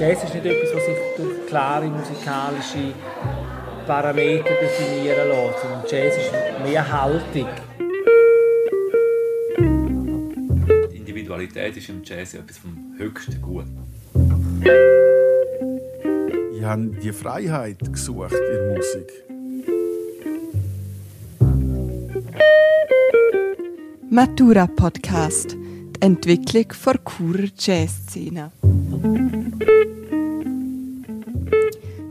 Jazz 0.00 0.24
ist 0.24 0.34
nicht 0.34 0.46
etwas, 0.46 0.74
was 0.74 0.86
sich 0.86 0.96
durch 1.18 1.46
klare 1.46 1.86
musikalische 1.86 2.94
Parameter 3.86 4.48
definieren 4.62 5.28
lässt, 5.28 5.60
sondern 5.60 5.84
Jazz 5.90 6.16
ist 6.16 6.32
mehr 6.64 6.90
Haltung. 6.90 7.48
Die 10.90 10.96
Individualität 10.96 11.76
ist 11.76 11.90
im 11.90 12.02
Jazz 12.02 12.32
etwas 12.32 12.56
vom 12.56 12.94
höchsten 12.96 13.42
Gut. 13.42 13.66
Ich 16.56 16.64
habe 16.64 16.86
die 17.02 17.12
Freiheit 17.12 17.80
gesucht 17.92 18.32
in 18.32 18.52
der 18.54 18.76
Musik. 18.78 19.12
Matura 24.08 24.66
Podcast. 24.66 25.58
Die 25.58 26.00
Entwicklung 26.00 26.68
der 26.86 27.00
Churer 27.04 27.48
Jazzszene. 27.58 28.50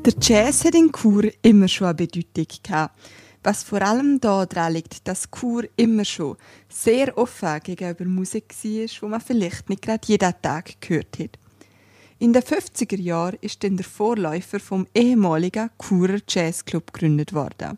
Der 0.06 0.14
Jazz 0.22 0.66
hat 0.66 0.76
in 0.76 0.92
Chur 0.92 1.24
immer 1.42 1.68
schon 1.68 1.88
eine 1.88 1.96
Bedeutung 1.96 2.48
gehabt. 2.64 3.00
Was 3.44 3.64
vor 3.64 3.82
allem 3.82 4.20
daran 4.20 4.74
liegt, 4.74 5.08
dass 5.08 5.30
Chur 5.32 5.64
immer 5.76 6.04
schon 6.04 6.36
sehr 6.68 7.18
offen 7.18 7.60
gegenüber 7.64 8.06
Musik 8.06 8.54
war, 8.64 8.86
die 8.86 9.06
man 9.06 9.22
vielleicht 9.22 9.70
nicht 9.70 9.82
gerade 9.82 10.08
jeden 10.08 10.34
Tag 10.42 10.82
gehört 10.82 11.20
hat. 11.20 11.40
In 12.20 12.34
den 12.34 12.44
50er 12.44 13.00
Jahren 13.00 13.38
ist 13.40 13.64
dann 13.64 13.78
der 13.78 13.86
Vorläufer 13.86 14.60
vom 14.60 14.88
ehemaligen 14.94 15.70
Churer 15.82 16.20
Jazzclub 16.28 16.92
gegründet 16.92 17.34
worden. 17.34 17.78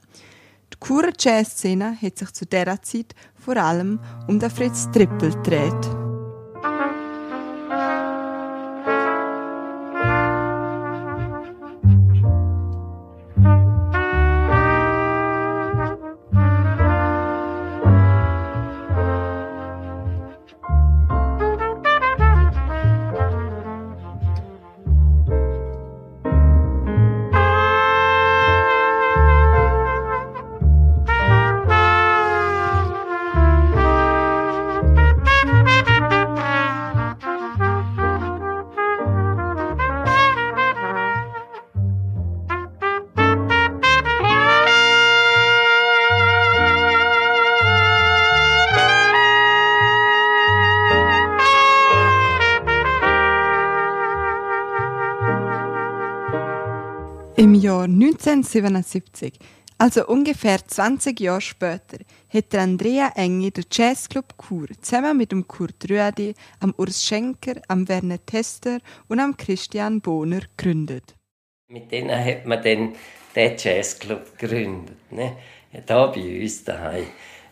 Die 0.73 0.85
Churer 0.85 1.13
Jazzszene 1.17 1.95
hat 2.01 2.17
sich 2.17 2.31
zu 2.31 2.45
dieser 2.45 2.81
Zeit 2.81 3.13
vor 3.35 3.57
allem 3.57 3.99
um 4.27 4.39
den 4.39 4.49
Fritz 4.49 4.89
Trippel 4.91 5.31
gedreht. 5.31 6.00
1977, 58.31 59.33
also 59.77 60.05
ungefähr 60.07 60.59
20 60.65 61.19
Jahre 61.19 61.41
später, 61.41 61.97
hat 62.29 62.55
Andrea 62.55 63.11
Engi 63.15 63.51
den 63.51 63.65
Jazzclub 63.71 64.35
Chur 64.37 64.67
zusammen 64.81 65.17
mit 65.17 65.31
dem 65.31 65.47
Kurt 65.47 65.89
Rüedi, 65.89 66.33
am 66.59 66.73
Urs 66.77 67.03
Schenker, 67.03 67.61
am 67.67 67.87
Werner 67.89 68.23
Tester 68.25 68.79
und 69.07 69.19
am 69.19 69.35
Christian 69.35 69.99
Bohner 69.99 70.41
gegründet. 70.55 71.15
Mit 71.67 71.91
denen 71.91 72.23
hat 72.23 72.45
man 72.45 72.63
dann 72.63 72.93
den 73.35 73.57
Jazzclub 73.57 74.37
gegründet, 74.37 75.11
ne? 75.11 75.37
da 75.85 76.07
bei 76.07 76.41
uns 76.41 76.63
daheim. 76.63 77.07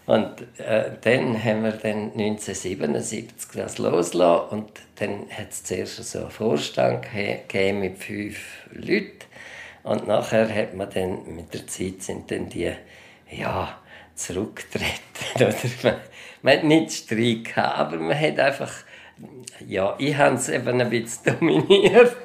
Und 0.06 0.42
äh, 0.60 0.92
dann 1.02 1.44
haben 1.44 1.64
wir 1.64 1.72
dann 1.72 2.12
1977 2.14 3.50
das 3.54 3.78
losgelassen 3.78 4.50
und 4.50 4.72
dann 4.96 5.30
hat 5.30 5.52
es 5.52 5.64
zuerst 5.64 6.04
so 6.04 6.20
einen 6.20 6.32
Vorstand 6.32 7.06
gegeben 7.12 7.80
mit 7.82 7.98
fünf 7.98 8.40
Leuten 8.72 9.29
und 9.84 10.08
nachher 10.08 10.54
hat 10.54 10.74
man 10.74 10.90
dann, 10.90 11.36
mit 11.36 11.54
der 11.54 11.68
Zeit 11.68 12.02
sind 12.02 12.30
dann 12.32 12.50
die, 12.50 12.72
ja, 13.32 13.78
zurückgetreten. 14.16 14.94
Oder 15.36 15.54
man, 15.84 15.96
man 16.42 16.58
hat 16.58 16.64
nicht 16.64 16.92
Streit 16.92 17.46
gehabt, 17.46 17.78
aber 17.78 17.98
man 17.98 18.20
hat 18.20 18.40
einfach 18.40 18.72
ja, 19.68 19.96
ich 19.98 20.16
habe 20.16 20.36
es 20.36 20.50
eben 20.50 20.82
ein 20.82 20.90
bisschen 20.90 21.24
dominiert. 21.40 22.16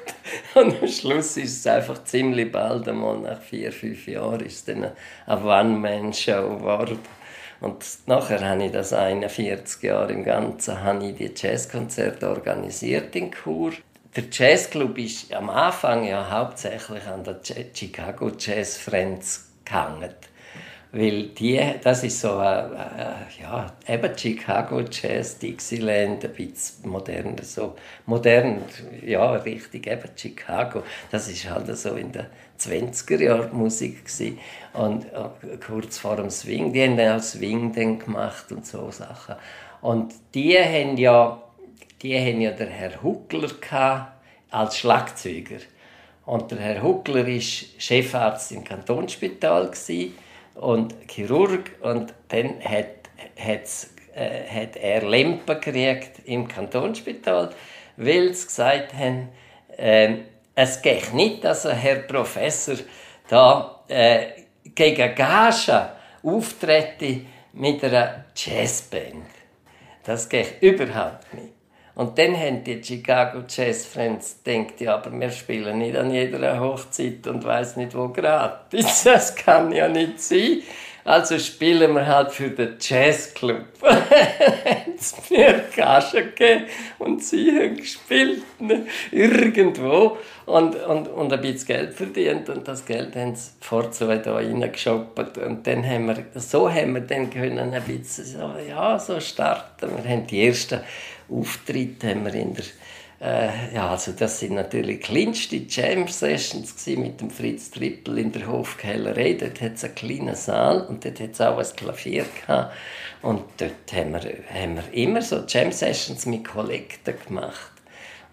Und 0.53 0.81
am 0.81 0.87
Schluss 0.87 1.37
ist 1.37 1.59
es 1.59 1.67
einfach 1.67 2.03
ziemlich 2.03 2.51
bald, 2.51 2.87
einmal 2.87 3.17
nach 3.19 3.41
vier, 3.41 3.71
fünf 3.71 4.07
Jahren, 4.07 4.45
ist 4.45 4.67
dann 4.67 4.91
eine 5.25 5.41
One-Man-Show 5.43 6.57
geworden. 6.57 6.99
Und 7.61 7.83
nachher 8.05 8.47
habe 8.47 8.65
ich 8.65 8.71
das 8.71 8.93
41 8.93 9.81
Jahre 9.83 10.13
im 10.13 10.23
Ganzen 10.23 10.81
habe 10.83 11.05
ich 11.05 11.15
die 11.15 11.31
Jazzkonzerte 11.35 12.29
organisiert 12.29 13.15
in 13.15 13.31
Chur. 13.31 13.73
Der 14.15 14.23
Jazzclub 14.31 14.97
ist 14.97 15.33
am 15.33 15.49
Anfang 15.49 16.05
ja 16.05 16.29
hauptsächlich 16.31 17.05
an 17.05 17.25
der 17.25 17.41
Chicago 17.73 18.31
Jazz 18.39 18.77
Friends 18.77 19.51
gehangen. 19.65 20.13
Weil 20.93 21.23
die, 21.23 21.59
das 21.83 22.05
ist 22.05 22.21
so, 22.21 22.39
äh, 22.39 22.59
äh, 22.59 23.41
ja, 23.41 23.73
eben 23.85 24.17
Chicago 24.17 24.79
Jazz, 24.89 25.37
Dixieland, 25.37 26.23
ein 26.23 26.31
bisschen 26.31 26.89
modern, 26.89 27.35
so 27.41 27.75
modern, 28.05 28.61
ja, 29.05 29.33
richtig, 29.33 29.85
eben 29.85 30.09
Chicago. 30.15 30.83
Das 31.11 31.27
ist 31.27 31.49
halt 31.49 31.77
so 31.77 31.95
in 31.95 32.13
den 32.13 32.27
20er 32.57 33.21
Jahren 33.21 33.53
Musik 33.53 34.05
gewesen. 34.05 34.39
Und 34.71 35.07
äh, 35.11 35.57
kurz 35.57 35.97
vor 35.97 36.15
dem 36.15 36.29
Swing, 36.29 36.71
die 36.71 36.83
haben 36.83 36.95
dann 36.95 37.19
auch 37.19 37.21
Swing 37.21 37.73
dann 37.73 37.99
gemacht 37.99 38.49
und 38.53 38.65
so 38.65 38.89
Sachen. 38.91 39.35
Und 39.81 40.13
die 40.33 40.57
haben 40.57 40.95
ja, 40.95 41.41
die 42.01 42.17
haben 42.17 42.41
ja 42.41 42.51
der 42.51 42.69
Herr 42.69 43.01
Huckler 43.01 44.13
als 44.51 44.77
Schlagzeuger. 44.77 45.59
Und 46.25 46.51
der 46.51 46.59
Herr 46.59 46.83
Huckler 46.83 47.25
war 47.25 47.41
Chefarzt 47.41 48.51
im 48.51 48.63
Kantonsspital. 48.63 49.71
Und 50.55 50.95
Chirurg 51.09 51.71
und 51.81 52.13
dann 52.29 52.61
hat, 52.63 53.09
äh, 54.15 54.43
hat 54.47 54.75
er 54.77 55.07
Lempen 55.07 55.59
gekriegt 55.59 56.21
im 56.25 56.47
Kantonsspital, 56.47 57.53
weil 57.97 58.33
sie 58.33 58.45
gesagt 58.45 58.93
haben, 58.93 59.29
äh, 59.77 60.15
es 60.55 60.81
geht 60.81 61.13
nicht, 61.13 61.43
dass 61.43 61.65
ein 61.65 61.75
Herr 61.77 61.97
Professor 61.97 62.75
da 63.27 63.83
äh, 63.89 64.27
gegen 64.73 65.13
Gage 65.13 65.89
auftrete 66.23 67.21
mit 67.53 67.83
einer 67.83 68.25
Jazzband. 68.35 69.25
Das 70.03 70.29
geht 70.29 70.61
überhaupt 70.61 71.33
nicht. 71.33 71.54
Und 71.95 72.17
dann 72.17 72.35
haben 72.35 72.63
die 72.63 72.83
Chicago 72.83 73.43
Jazz 73.47 73.85
Friends 73.85 74.41
gedacht, 74.43 74.81
ja, 74.81 74.95
aber 74.95 75.17
wir 75.17 75.31
spielen 75.31 75.77
nicht 75.77 75.95
an 75.95 76.11
jeder 76.11 76.59
Hochzeit 76.59 77.25
und 77.27 77.43
weiß 77.43 77.77
nicht 77.77 77.95
wo 77.95 78.09
gratis. 78.09 79.03
Das 79.05 79.33
kann 79.33 79.71
ja 79.71 79.87
nicht 79.87 80.19
sein. 80.19 80.61
Also 81.05 81.37
spielen 81.37 81.93
wir 81.93 82.07
halt 82.07 82.31
für 82.31 82.49
den 82.49 82.77
Jazzclub. 82.79 83.63
es 84.97 85.29
mir 85.29 85.63
Gage 85.75 86.23
gegeben 86.23 86.65
und 86.97 87.23
sie 87.23 87.51
haben 87.51 87.77
gespielt 87.77 88.43
ne? 88.59 88.87
irgendwo 89.11 90.17
und, 90.47 90.75
und, 90.75 91.07
und 91.07 91.31
ein 91.31 91.41
bisschen 91.41 91.67
Geld 91.67 91.93
verdient 91.93 92.49
und 92.49 92.67
das 92.67 92.85
Geld 92.85 93.15
haben 93.15 93.35
sie 93.35 93.51
vor 93.61 93.91
zwei 93.91 94.17
da 94.17 94.33
reingeshoppt 94.33 95.37
und 95.37 95.67
dann 95.67 95.85
haben 95.85 96.07
wir, 96.07 96.41
so 96.41 96.69
haben 96.69 96.93
wir 96.93 97.01
dann 97.01 97.29
können 97.29 97.73
ein 97.73 97.83
bisschen 97.83 98.25
so, 98.25 98.55
ja, 98.67 98.97
so 98.97 99.19
starten. 99.19 99.91
Wir 100.03 100.11
haben 100.11 100.25
die 100.25 100.47
ersten 100.47 100.79
Auftritte 101.29 102.09
haben 102.09 102.25
wir 102.25 102.33
in 102.33 102.55
der 102.55 102.65
äh, 103.21 103.73
ja, 103.73 103.89
also 103.89 104.11
das 104.11 104.39
sind 104.39 104.55
natürlich 104.55 105.01
kleinste 105.01 105.55
Jam-Sessions 105.55 106.85
mit 106.87 107.21
dem 107.21 107.29
Fritz 107.29 107.71
Trippel 107.71 108.17
in 108.17 108.31
der 108.31 108.47
Hofkellerei. 108.47 109.33
Dort 109.33 109.61
hat 109.61 109.75
es 109.75 109.85
einen 109.85 109.95
kleinen 109.95 110.35
Saal 110.35 110.81
und 110.81 111.05
dort 111.05 111.19
hat 111.21 111.31
es 111.31 111.41
auch 111.41 111.57
ein 111.57 111.75
Klavier 111.75 112.25
gehabt. 112.41 112.73
Und 113.21 113.43
dort 113.57 113.93
haben 113.93 114.13
wir, 114.13 114.21
haben 114.53 114.75
wir 114.75 114.93
immer 114.93 115.21
so 115.21 115.43
Jam-Sessions 115.47 116.25
mit 116.25 116.45
Kollekten 116.45 117.15
gemacht. 117.25 117.71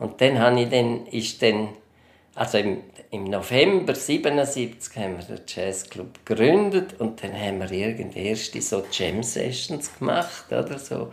Und 0.00 0.20
dann 0.20 0.40
habe 0.40 0.60
ich 0.60 0.68
dann, 0.68 1.06
ist 1.06 1.40
dann, 1.42 1.68
also 2.34 2.58
im, 2.58 2.78
im 3.12 3.24
November 3.24 3.92
1977 3.92 4.96
haben 4.96 5.16
wir 5.16 5.36
den 5.36 5.44
Jazzclub 5.46 6.26
gegründet 6.26 6.98
und 6.98 7.22
dann 7.22 7.32
haben 7.38 7.60
wir 7.60 7.70
irgendwie 7.70 8.26
erste 8.26 8.60
so 8.60 8.82
Jam-Sessions 8.90 9.96
gemacht, 9.98 10.46
oder 10.50 10.78
so 10.78 11.12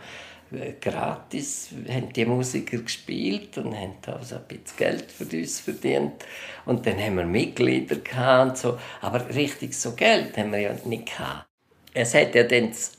gratis 0.80 1.70
haben 1.88 2.12
die 2.12 2.24
Musiker 2.24 2.78
gespielt 2.78 3.56
und 3.58 3.74
haben 3.74 3.94
also 4.06 4.36
ein 4.36 4.42
bisschen 4.48 4.76
Geld 4.76 5.10
für 5.10 5.24
uns 5.24 5.60
verdient. 5.60 6.24
Und 6.66 6.86
dann 6.86 6.98
haben 6.98 7.16
wir 7.16 7.24
Mitglieder 7.24 7.96
gehabt 7.96 8.50
und 8.50 8.58
so. 8.58 8.78
Aber 9.00 9.28
richtig 9.34 9.74
so 9.74 9.92
Geld 9.92 10.36
haben 10.36 10.52
wir 10.52 10.60
ja 10.60 10.74
nicht 10.84 11.06
gehabt. 11.06 11.46
Es 11.94 12.14
hat 12.14 12.34
ja 12.34 12.44
dann 12.44 12.70
das 12.70 12.92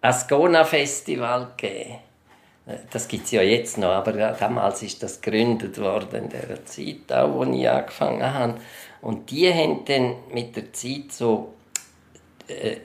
Ascona-Festival 0.00 1.52
gegeben. 1.56 1.96
Das 2.90 3.08
gibt 3.08 3.26
es 3.26 3.32
ja 3.32 3.42
jetzt 3.42 3.76
noch, 3.76 3.90
aber 3.90 4.12
damals 4.12 4.82
ist 4.82 5.02
das 5.02 5.20
gegründet 5.20 5.78
worden 5.78 6.24
in 6.24 6.28
der 6.30 6.64
Zeit, 6.64 7.12
auch, 7.12 7.34
wo 7.34 7.44
ich 7.44 7.68
angefangen 7.68 8.32
habe. 8.32 8.54
Und 9.02 9.30
die 9.30 9.52
haben 9.52 9.84
dann 9.84 10.14
mit 10.32 10.56
der 10.56 10.72
Zeit 10.72 11.12
so, 11.12 11.52
äh, 12.48 12.76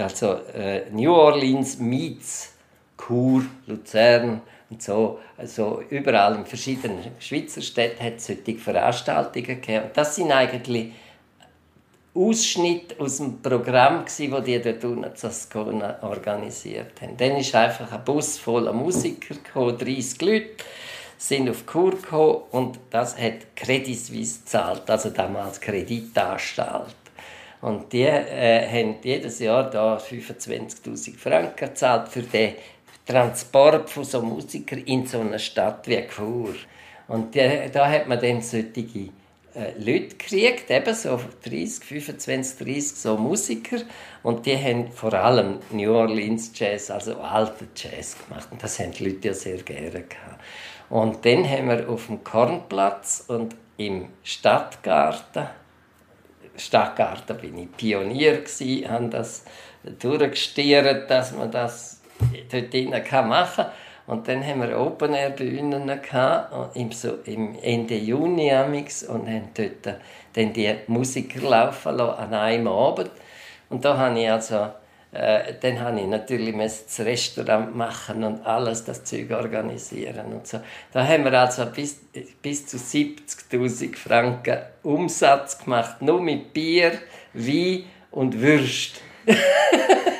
also 0.00 0.36
äh, 0.54 0.88
New 0.90 1.12
Orleans 1.12 1.78
meets 1.78 2.55
Chur, 2.98 3.44
Luzern 3.66 4.40
und 4.70 4.82
so. 4.82 5.20
Also 5.36 5.82
überall 5.90 6.36
in 6.36 6.46
verschiedenen 6.46 6.98
Schweizer 7.18 7.62
Städten 7.62 8.02
hat 8.02 8.16
es 8.16 8.26
solche 8.26 8.58
Veranstaltungen 8.58 9.46
gegeben. 9.46 9.84
Und 9.84 9.96
das 9.96 10.16
sind 10.16 10.32
eigentlich 10.32 10.92
Ausschnitte 12.14 12.98
aus 12.98 13.18
dem 13.18 13.42
Programm, 13.42 14.04
das 14.04 14.16
die 14.16 14.28
dort 14.28 14.84
unten 14.84 15.82
organisiert 16.02 17.00
haben. 17.02 17.16
Dann 17.16 17.36
ist 17.36 17.54
einfach 17.54 17.92
ein 17.92 18.04
Bus 18.04 18.38
voller 18.38 18.72
Musiker 18.72 19.34
gekommen, 19.34 19.76
30 19.76 20.22
Leute 20.22 20.50
sind 21.18 21.48
auf 21.48 21.66
Kur 21.66 21.92
gekommen 21.92 22.42
und 22.50 22.78
das 22.90 23.18
hat 23.18 23.54
Credit 23.54 23.98
Suisse 23.98 24.40
gezahlt, 24.40 24.88
also 24.88 25.10
damals 25.10 25.60
Kreditanstalt. 25.60 26.94
Und 27.62 27.92
die 27.92 28.02
äh, 28.02 28.68
haben 28.68 28.96
jedes 29.02 29.38
Jahr 29.38 29.70
da 29.70 29.96
25.000 29.96 31.16
Franken 31.18 31.68
gezahlt 31.68 32.08
für 32.08 32.22
den 32.22 32.54
Transport 33.06 33.88
von 33.90 34.04
so 34.04 34.20
Musikern 34.22 34.80
in 34.80 35.06
so 35.06 35.20
eine 35.20 35.38
Stadt 35.38 35.86
wie 35.88 36.06
Chur. 36.08 36.54
Und 37.08 37.34
die, 37.34 37.70
da 37.72 37.88
hat 37.88 38.08
man 38.08 38.20
dann 38.20 38.42
solche 38.42 39.10
äh, 39.54 39.72
Leute 39.78 40.16
gekriegt, 40.16 40.70
eben 40.70 40.94
so 40.94 41.20
30, 41.44 41.84
25, 41.84 42.58
30 42.58 42.82
so 42.96 43.16
Musiker. 43.16 43.78
Und 44.22 44.44
die 44.44 44.56
haben 44.56 44.90
vor 44.90 45.14
allem 45.14 45.60
New 45.70 45.94
Orleans 45.94 46.50
Jazz, 46.54 46.90
also 46.90 47.16
alten 47.20 47.68
Jazz 47.74 48.16
gemacht. 48.26 48.48
Und 48.50 48.62
das 48.62 48.78
haben 48.80 48.92
die 48.92 49.08
Leute 49.08 49.28
ja 49.28 49.34
sehr 49.34 49.58
gerne 49.58 49.90
gehabt. 50.02 50.42
Und 50.90 51.24
dann 51.24 51.48
haben 51.48 51.68
wir 51.68 51.88
auf 51.88 52.06
dem 52.06 52.22
Kornplatz 52.22 53.24
und 53.28 53.56
im 53.76 54.08
Stadtgarten, 54.22 55.46
Stadtgarten 56.56 57.36
bin 57.38 57.58
ich 57.58 57.72
Pionier 57.76 58.42
gsi, 58.42 58.86
haben 58.88 59.10
das 59.10 59.44
durchgestiert, 59.98 61.10
dass 61.10 61.32
man 61.32 61.50
das 61.50 61.95
dort 62.50 62.72
drinnen 62.72 63.28
machen. 63.28 63.66
Und 64.06 64.28
dann 64.28 64.46
haben 64.46 64.62
wir 64.62 64.78
Open 64.78 65.14
Air 65.14 65.30
Bühnen 65.30 65.90
im, 66.74 66.92
so, 66.92 67.18
im 67.24 67.58
Ende 67.60 67.96
Juni 67.96 68.52
amix, 68.52 69.02
und 69.02 69.26
haben 69.26 69.48
dort 69.54 69.98
dann 70.32 70.52
die 70.52 70.74
Musiker 70.86 71.40
laufen 71.40 71.96
lassen, 71.96 72.18
an 72.18 72.34
einem 72.34 72.68
Abend. 72.68 73.10
Und 73.68 73.84
da 73.84 73.96
habe 73.96 74.20
ich 74.20 74.30
also, 74.30 74.68
äh, 75.10 75.54
dann 75.60 75.80
habe 75.80 76.00
ich 76.00 76.06
natürlich 76.06 76.54
das 76.56 77.00
Restaurant 77.00 77.74
machen 77.74 78.22
und 78.22 78.46
alles 78.46 78.84
das 78.84 79.02
Zeug 79.02 79.32
organisieren 79.32 80.32
und 80.32 80.46
so. 80.46 80.60
Da 80.92 81.04
haben 81.04 81.24
wir 81.24 81.32
also 81.32 81.66
bis, 81.66 81.98
bis 82.40 82.64
zu 82.66 82.76
70.000 82.76 83.96
Franken 83.96 84.58
Umsatz 84.84 85.58
gemacht, 85.58 86.00
nur 86.00 86.20
mit 86.20 86.52
Bier, 86.52 86.92
Wein 87.32 87.86
und 88.12 88.40
Würst. 88.40 89.00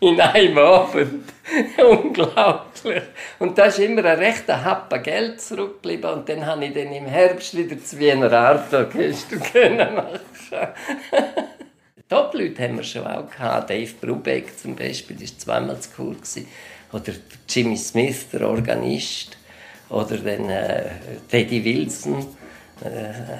in 0.00 0.20
einem 0.20 0.58
Abend. 0.58 1.32
Unglaublich. 1.90 3.02
Und 3.38 3.56
da 3.56 3.64
ist 3.64 3.78
immer 3.78 4.04
ein 4.04 4.18
rechter 4.18 4.64
Happen 4.64 5.02
Geld 5.02 5.40
zurückgeblieben 5.40 6.10
und 6.10 6.28
dann 6.28 6.44
habe 6.44 6.66
ich 6.66 6.74
dann 6.74 6.92
im 6.92 7.06
Herbst 7.06 7.56
wieder 7.56 7.76
das 7.76 7.98
Wiener 7.98 8.32
Art 8.32 8.72
Orchester 8.72 9.36
machen. 9.94 10.20
Top-Leute 12.08 12.62
haben 12.62 12.76
wir 12.76 12.84
schon 12.84 13.06
auch 13.06 13.28
gehabt. 13.30 13.70
Dave 13.70 13.92
Brubeck 14.00 14.58
zum 14.58 14.74
Beispiel 14.74 15.20
war 15.20 15.38
zweimal 15.38 15.80
zu 15.80 15.90
cool. 15.98 16.16
Oder 16.92 17.12
Jimmy 17.48 17.76
Smith, 17.76 18.30
der 18.32 18.48
Organist. 18.48 19.36
Oder 19.90 20.16
dann 20.18 20.48
äh, 20.48 20.84
Teddy 21.30 21.64
Wilson 21.64 22.26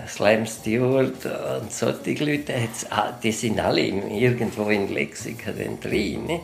Slam 0.09 0.46
Stewart 0.46 1.24
und 1.61 1.72
solche 1.72 2.24
Leute, 2.24 2.55
die 3.22 3.33
sind 3.33 3.61
alle 3.61 3.83
irgendwo 3.83 4.68
in 4.68 4.92
Lexika 4.92 5.53
drin. 5.53 6.27
Ne? 6.27 6.40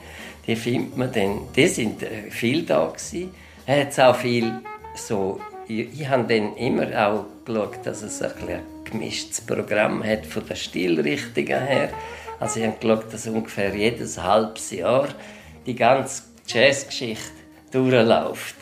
Die 0.46 0.57
findet 0.57 0.96
man 0.96 1.12
dann, 1.12 1.48
die 1.57 1.66
sind 1.66 2.02
äh, 2.02 2.30
viel 2.30 2.64
da 2.64 2.87
gewesen. 2.87 3.35
Er 3.66 3.80
hat 3.80 3.98
auch 3.98 4.16
viel 4.16 4.61
so, 4.94 5.40
ich, 5.66 6.00
ich 6.00 6.09
habe 6.09 6.24
dann 6.24 6.54
immer 6.57 6.87
auch 7.07 7.24
geschaut, 7.44 7.78
dass 7.85 8.02
es 8.02 8.22
ein, 8.22 8.33
ein 8.48 8.61
gemischtes 8.85 9.40
Programm 9.40 10.04
hat 10.04 10.26
von 10.26 10.46
der 10.46 10.54
Stilrichtung 10.54 11.46
her. 11.46 11.88
Also 12.38 12.61
ich 12.61 12.66
habe 12.66 12.76
geschaut, 12.78 13.12
dass 13.12 13.26
ungefähr 13.26 13.74
jedes 13.74 14.22
halbes 14.22 14.70
Jahr 14.70 15.09
die 15.66 15.74
ganze 15.74 16.24
Jazzgeschichte 16.46 17.33
durchläuft. 17.72 18.57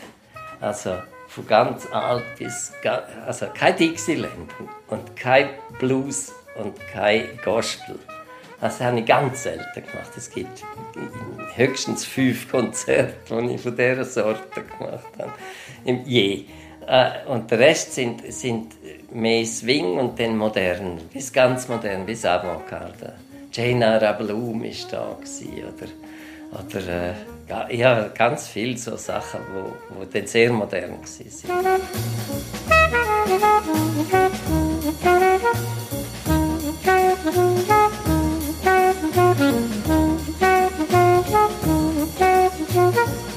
Also 0.61 0.95
von 1.33 1.47
ganz 1.47 1.87
alt 1.91 2.23
bis 2.37 2.71
also 3.25 3.47
kein 3.53 3.75
Dixieland 3.75 4.51
und 4.87 5.15
kein 5.15 5.49
Blues 5.79 6.31
und 6.61 6.75
kein 6.91 7.39
Gospel. 7.43 7.97
Das 8.61 8.79
habe 8.79 8.99
ich 8.99 9.05
ganz 9.05 9.43
selten 9.43 9.73
gemacht. 9.73 10.11
Es 10.15 10.29
gibt 10.29 10.63
höchstens 11.55 12.05
fünf 12.05 12.49
Konzerte, 12.49 13.13
die 13.29 13.55
ich 13.55 13.61
von 13.61 13.75
dieser 13.75 14.05
Sorte 14.05 14.63
gemacht 14.77 15.05
habe. 15.19 15.33
Je. 16.05 16.45
Äh, 16.87 17.09
Und 17.27 17.49
der 17.49 17.59
Rest 17.59 17.93
sind, 17.93 18.31
sind 18.31 18.73
mehr 19.11 19.45
Swing 19.45 19.97
und 19.97 20.19
dann 20.19 20.37
modern, 20.37 20.99
bis 21.11 21.31
ganz 21.31 21.67
modern, 21.67 22.05
bis 22.05 22.25
Avantgarde. 22.25 23.13
Jane 23.51 24.15
Bloom 24.17 24.63
war 24.63 24.89
da 24.91 25.15
gewesen, 25.19 25.63
oder, 25.63 26.59
oder 26.59 27.09
äh, 27.09 27.13
ja, 27.69 28.07
ganz 28.09 28.47
viele 28.47 28.77
so 28.77 28.95
Sachen, 28.95 29.41
die 29.53 29.53
wo, 29.53 29.73
wo 29.97 30.05
dann 30.05 30.27
sehr 30.27 30.51
modern 30.51 31.01
waren. 31.01 31.81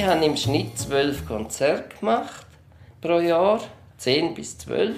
Ich 0.00 0.06
habe 0.06 0.24
im 0.24 0.34
Schnitt 0.34 0.78
zwölf 0.78 1.26
Konzerte 1.26 1.94
gemacht 1.98 2.46
pro 3.02 3.20
Jahr, 3.20 3.60
10 3.98 4.32
bis 4.32 4.56
12. 4.56 4.96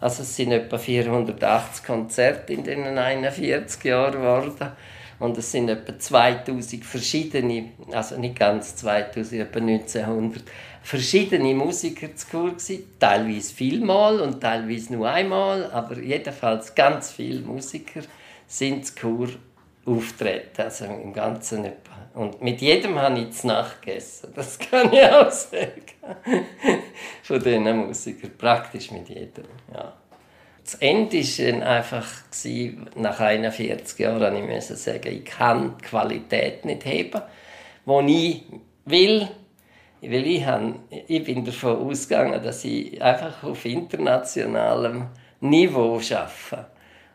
Also 0.00 0.22
es 0.22 0.34
sind 0.34 0.50
etwa 0.50 0.78
480 0.78 1.84
Konzerte 1.84 2.54
in 2.54 2.64
den 2.64 2.96
41 2.96 3.84
Jahren 3.84 4.12
geworden. 4.12 4.72
Und 5.18 5.36
es 5.36 5.52
sind 5.52 5.68
etwa 5.68 5.98
2000 5.98 6.86
verschiedene, 6.86 7.72
also 7.92 8.18
nicht 8.18 8.38
ganz 8.38 8.76
2000, 8.76 9.42
etwa 9.42 9.58
1900, 9.58 10.42
verschiedene 10.84 11.52
Musiker 11.52 12.16
zu 12.16 12.26
Kur 12.28 12.50
gewesen. 12.52 12.84
Teilweise 12.98 13.54
vielmal 13.54 14.20
und 14.20 14.40
teilweise 14.40 14.94
nur 14.94 15.10
einmal, 15.10 15.70
aber 15.70 15.98
jedenfalls 15.98 16.74
ganz 16.74 17.10
viele 17.10 17.42
Musiker 17.42 18.00
sind 18.46 18.86
zu 18.86 18.94
Kur 18.94 19.28
auftreten, 19.84 20.62
also 20.62 20.86
im 20.86 21.12
Ganzen 21.12 21.66
etwa. 21.66 21.89
Und 22.14 22.42
mit 22.42 22.60
jedem 22.60 22.98
habe 22.98 23.20
ich 23.20 23.32
zu 23.32 23.46
Nacht 23.46 23.82
gegessen, 23.82 24.32
das 24.34 24.58
kann 24.58 24.92
ich 24.92 25.04
auch 25.04 25.30
sagen. 25.30 25.82
Von 27.22 27.38
diesen 27.38 27.86
Musikern, 27.86 28.32
praktisch 28.36 28.90
mit 28.90 29.08
jedem, 29.08 29.44
ja. 29.72 29.92
Das 30.64 30.74
Ende 30.74 31.18
war 31.18 31.66
einfach, 31.66 32.06
nach 32.94 33.18
41 33.18 33.98
Jahren, 33.98 34.36
ich 34.36 34.44
musste 34.44 34.76
sagen, 34.76 35.08
ich 35.08 35.24
kann 35.24 35.76
die 35.78 35.84
Qualität 35.84 36.64
nicht 36.64 36.84
heben, 36.84 37.22
die 37.86 38.30
ich 38.30 38.44
will. 38.84 39.28
Weil 40.02 40.26
ich, 40.26 40.46
habe, 40.46 40.76
ich 41.08 41.24
bin 41.24 41.44
davon 41.44 41.76
ausgegangen, 41.76 42.42
dass 42.42 42.64
ich 42.64 43.02
einfach 43.02 43.42
auf 43.42 43.64
internationalem 43.64 45.08
Niveau 45.40 45.96
arbeite 45.96 46.66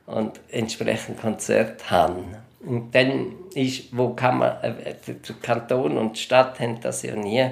und 0.05 0.39
entsprechend 0.51 1.19
Konzerte 1.19 1.89
habe. 1.89 2.23
Und 2.59 2.93
dann 2.93 3.33
ist, 3.55 3.95
wo 3.95 4.09
kann 4.09 4.39
man, 4.39 4.57
äh, 4.63 4.95
Kanton 5.41 5.97
und 5.97 6.17
die 6.17 6.21
Stadt 6.21 6.59
haben 6.59 6.79
das 6.81 7.03
ja 7.03 7.15
nie 7.15 7.49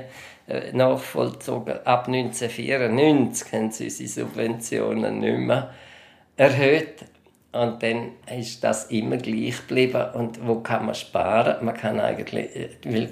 äh, 0.47 0.71
nachvollzogen. 0.73 1.85
Ab 1.85 2.07
1994 2.07 3.53
haben 3.53 3.71
sie 3.71 3.85
unsere 3.85 4.09
Subventionen 4.09 5.19
nicht 5.19 5.37
mehr 5.39 5.73
erhöht. 6.37 7.05
Und 7.51 7.83
dann 7.83 8.13
ist 8.35 8.63
das 8.63 8.85
immer 8.85 9.17
gleich 9.17 9.67
geblieben. 9.67 10.03
Und 10.13 10.45
wo 10.45 10.55
kann 10.61 10.85
man 10.85 10.95
sparen? 10.95 11.63
Man 11.63 11.75
kann 11.75 11.99
eigentlich, 11.99 12.55
äh, 12.55 12.69
weil 12.85 13.09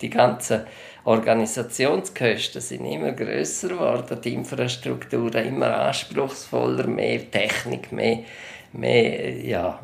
die 0.00 0.10
ganzen 0.10 0.62
Organisationskosten 1.04 2.60
sind 2.60 2.84
immer 2.84 3.12
größer 3.12 3.68
geworden, 3.68 4.18
die 4.22 4.34
Infrastrukturen 4.34 5.46
immer 5.46 5.74
anspruchsvoller, 5.80 6.86
mehr 6.86 7.30
Technik, 7.30 7.90
mehr, 7.92 8.20
mehr 8.72 9.36
ja. 9.44 9.80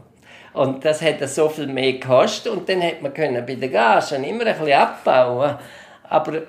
Und 0.55 0.85
das 0.85 1.03
hat 1.03 1.29
so 1.29 1.49
viel 1.49 1.67
mehr 1.67 1.95
gekostet 1.95 2.53
und 2.53 2.69
dann 2.69 2.81
hat 2.81 3.03
man 3.03 3.13
können 3.13 3.45
bei 3.45 3.57
den 3.57 3.73
Gagen 3.73 4.25
immer 4.25 4.47
ein 4.47 4.57
bisschen 4.57 4.73
abbauen. 4.73 5.57
Aber 6.09 6.43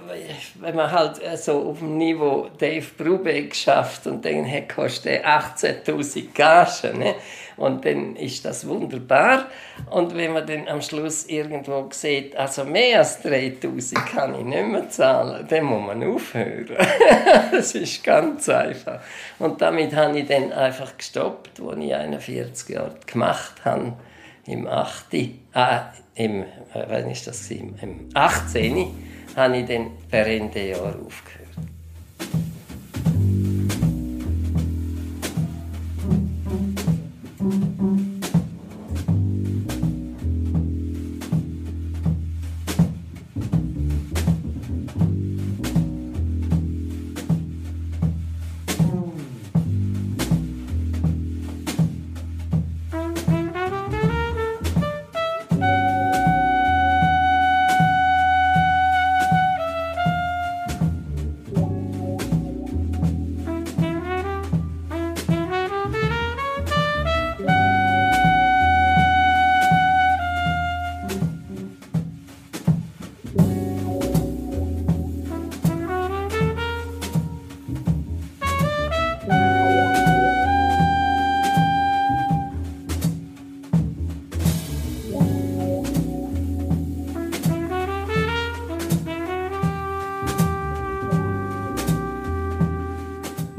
wenn 0.60 0.76
man 0.76 0.92
halt 0.92 1.22
so 1.40 1.70
auf 1.70 1.80
dem 1.80 1.98
Niveau 1.98 2.50
Dave 2.58 2.86
Brubeck 2.98 3.52
geschafft 3.52 4.06
und 4.06 4.26
dann 4.26 4.50
hat 4.52 4.70
kostet 4.70 5.26
18.000 5.26 6.34
Gagen, 6.34 7.00
ne? 7.00 7.16
und 7.58 7.86
dann 7.86 8.16
ist 8.16 8.44
das 8.44 8.68
wunderbar. 8.68 9.46
Und 9.90 10.16
wenn 10.16 10.34
man 10.34 10.46
dann 10.46 10.68
am 10.68 10.82
Schluss 10.82 11.26
irgendwo 11.28 11.88
sieht, 11.92 12.36
also 12.36 12.66
mehr 12.66 13.00
als 13.00 13.24
3.000 13.24 13.94
kann 14.06 14.36
ich 14.36 14.46
nicht 14.46 14.68
mehr 14.68 14.90
zahlen, 14.90 15.46
dann 15.48 15.64
muss 15.64 15.88
man 15.88 16.04
aufhören. 16.04 16.76
das 17.52 17.76
ist 17.76 18.04
ganz 18.04 18.50
einfach. 18.50 19.00
Und 19.40 19.62
damit 19.62 19.96
habe 19.96 20.20
ich 20.20 20.28
dann 20.28 20.52
einfach 20.52 20.98
gestoppt, 20.98 21.62
als 21.62 21.80
ich 21.80 21.96
41 21.96 22.76
Jahre 22.76 22.96
gemacht 23.06 23.64
habe, 23.64 23.94
im 24.46 24.68
8. 24.68 25.06
Ah, 25.54 25.94
im, 26.14 26.44
äh, 26.44 26.46
wann 26.88 27.10
ist 27.10 27.28
das? 27.28 27.50
Im 27.52 28.10
18 28.14 29.15
habe 29.36 29.58
ich 29.58 29.66
dann 29.68 29.92
per 30.10 30.26
Jahr 30.28 30.96
aufgehört. 31.06 31.35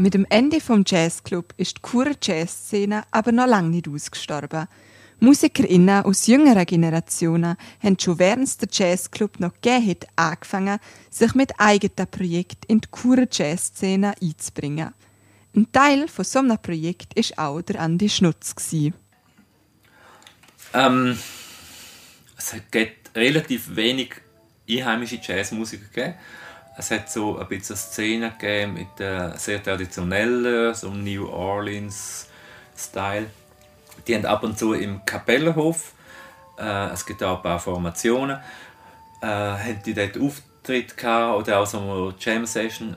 Mit 0.06 0.14
dem 0.14 0.26
Ende 0.30 0.60
vom 0.60 0.84
Jazzclub 0.86 1.52
ist 1.56 1.78
die 1.78 1.82
Churer 1.82 2.14
Jazzszene 2.22 3.02
aber 3.10 3.32
noch 3.32 3.48
lange 3.48 3.70
nicht 3.70 3.88
ausgestorben. 3.88 4.68
MusikerInnen 5.18 6.04
aus 6.04 6.28
jüngeren 6.28 6.64
Generationen 6.64 7.56
haben 7.82 7.98
schon 7.98 8.20
während 8.20 8.62
der 8.62 8.68
Jazzclub 8.70 9.40
noch 9.40 9.54
gegeben 9.54 9.88
hat, 9.88 10.06
angefangen, 10.14 10.78
sich 11.10 11.34
mit 11.34 11.58
eigenen 11.58 12.08
Projekten 12.08 12.66
in 12.68 12.82
die 12.82 12.88
Churer 12.88 13.26
Jazzszene 13.28 14.14
einzubringen. 14.22 14.94
Ein 15.56 15.72
Teil 15.72 16.06
von 16.06 16.24
so 16.24 16.38
einem 16.38 16.62
Projekt 16.62 17.16
war 17.16 17.48
auch 17.48 17.62
der 17.62 17.80
Andi 17.80 18.08
Schnutz. 18.08 18.54
Ähm, 20.72 21.18
es 22.38 22.54
gibt 22.70 23.16
relativ 23.16 23.74
wenig 23.74 24.14
einheimische 24.70 25.18
Jazzmusiker 25.20 25.86
gegeben. 25.92 26.14
Es 26.78 26.90
hat 26.90 27.10
so 27.10 27.38
ein 27.38 27.48
bisschen 27.48 27.76
Szene 27.76 28.32
gegeben 28.32 28.74
mit 28.74 29.00
äh, 29.00 29.36
sehr 29.36 29.62
traditionellen, 29.62 30.74
so 30.74 30.90
New 30.90 31.28
Orleans 31.28 32.28
Style. 32.76 33.26
Die 34.06 34.14
haben 34.14 34.26
ab 34.26 34.42
und 34.42 34.58
zu 34.58 34.74
im 34.74 35.04
Kapellenhof 35.04 35.94
Äh, 36.58 36.92
es 36.92 37.04
gibt 37.04 37.22
auch 37.22 37.36
ein 37.36 37.42
paar 37.42 37.58
Formationen. 37.58 38.38
Äh, 39.20 39.26
haben 39.26 39.82
die 39.84 39.94
dort 39.94 40.18
Auftritt 40.18 40.96
gehabt 40.96 41.38
oder 41.38 41.60
auch 41.60 41.66
so 41.66 41.78
eine 41.78 42.14
Jam-Session. 42.18 42.96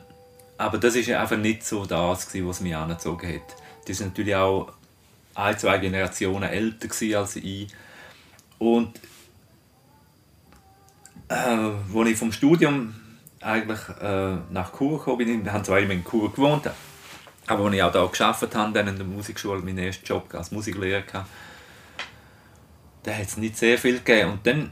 Aber 0.58 0.78
das 0.78 0.96
ist 0.96 1.10
einfach 1.10 1.38
nicht 1.38 1.66
so 1.66 1.86
das, 1.86 2.28
gewesen, 2.28 2.48
was 2.48 2.62
mich 2.62 2.76
angezogen 2.76 3.34
hat. 3.34 3.56
Die 3.88 3.94
sind 3.94 4.08
natürlich 4.08 4.36
auch 4.36 4.72
ein, 5.36 5.58
zwei 5.58 5.78
Generationen 5.78 6.50
älter 6.50 6.90
als 7.18 7.36
ich. 7.38 7.68
Und 8.58 9.00
äh, 11.30 11.34
als 11.34 12.08
ich 12.08 12.18
vom 12.18 12.32
Studium 12.32 12.96
eigentlich 13.42 13.80
äh, 14.02 14.36
nach 14.50 14.78
Chur 14.78 14.98
gekommen 14.98 15.18
bin, 15.20 15.46
wir 15.46 15.54
haben 15.54 15.64
zwar 15.64 15.80
immer 15.80 15.94
in 15.94 16.04
Chur 16.04 16.32
gewohnt, 16.32 16.70
aber 17.48 17.66
als 17.66 17.76
ich 17.76 17.84
auch 17.84 17.92
da 17.92 18.06
gearbeitet 18.06 18.56
habe, 18.56 18.74
dann 18.74 18.88
in 18.88 18.96
der 18.98 19.06
Musikschule, 19.06 19.62
meinen 19.62 19.80
ersten 19.80 20.06
Job 20.06 20.34
als 20.34 20.52
Musiklehrer 20.52 21.04
hatte, 21.14 21.26
da 23.04 23.14
hat 23.14 23.26
es 23.26 23.38
nicht 23.38 23.58
sehr 23.58 23.78
viel 23.78 24.00
gegeben. 24.00 24.34
Und 24.34 24.46
dann 24.46 24.72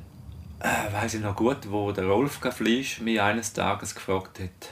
äh, 0.60 0.94
weiß 0.94 1.16
ich 1.16 1.22
noch 1.22 1.36
gut, 1.36 1.70
wo 1.70 1.92
der 1.92 2.06
Rolf 2.06 2.40
Fleisch 2.52 3.02
mich 3.02 3.22
eines 3.22 3.54
Tages 3.54 3.96
gefragt 3.96 4.40
hat, 4.40 4.70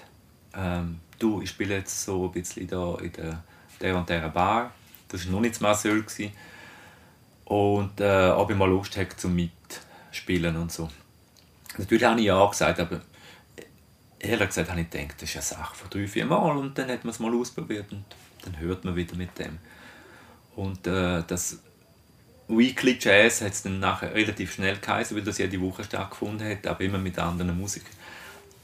ähm, 0.55 0.99
du, 1.19 1.41
ich 1.41 1.49
spiele 1.49 1.75
jetzt 1.75 2.03
so 2.03 2.25
ein 2.25 2.31
bisschen 2.31 2.67
da 2.67 2.95
in 3.01 3.11
der, 3.13 3.43
der 3.81 3.97
und 3.97 4.09
der 4.09 4.29
Bar, 4.29 4.71
das 5.07 5.25
war 5.25 5.33
noch 5.33 5.41
nicht 5.41 5.61
Marcel, 5.61 6.03
gewesen, 6.03 6.31
und 7.45 8.01
äh, 8.01 8.29
ob 8.29 8.49
ich 8.49 8.57
mal 8.57 8.69
Lust 8.69 8.97
hätte 8.97 9.15
zum 9.17 9.35
Mitspielen 9.35 10.55
und 10.57 10.71
so. 10.71 10.89
Natürlich 11.77 12.03
habe 12.03 12.19
ich 12.19 12.25
ja 12.25 12.45
gesagt, 12.45 12.79
aber 12.79 13.01
ehrlich 14.19 14.47
gesagt 14.47 14.69
habe 14.69 14.81
ich 14.81 14.89
gedacht, 14.89 15.21
das 15.21 15.29
ist 15.29 15.35
eine 15.35 15.43
Sache 15.43 15.75
von 15.75 15.89
drei, 15.89 16.07
vier 16.07 16.25
Mal 16.25 16.57
und 16.57 16.77
dann 16.77 16.89
hat 16.89 17.03
man 17.03 17.11
es 17.11 17.19
mal 17.19 17.33
ausprobiert 17.33 17.91
und 17.91 18.05
dann 18.43 18.59
hört 18.59 18.83
man 18.85 18.95
wieder 18.95 19.15
mit 19.15 19.37
dem. 19.39 19.57
Und 20.55 20.87
äh, 20.87 21.23
das 21.27 21.59
Weekly 22.47 22.97
Jazz 22.99 23.41
hat 23.41 23.53
es 23.53 23.63
dann 23.63 23.79
nachher 23.79 24.13
relativ 24.13 24.53
schnell 24.53 24.77
geheißen, 24.77 25.17
weil 25.17 25.23
das 25.23 25.37
jede 25.37 25.59
Woche 25.59 25.83
stattgefunden 25.83 26.47
hat, 26.49 26.67
aber 26.67 26.81
immer 26.81 26.97
mit 26.97 27.17
anderen 27.17 27.59
Musik. 27.59 27.83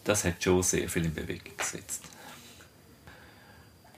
Das 0.04 0.24
hat 0.24 0.44
schon 0.44 0.64
sehr 0.64 0.88
viel 0.88 1.06
in 1.06 1.14
Bewegung 1.14 1.58
gesetzt. 1.58 2.04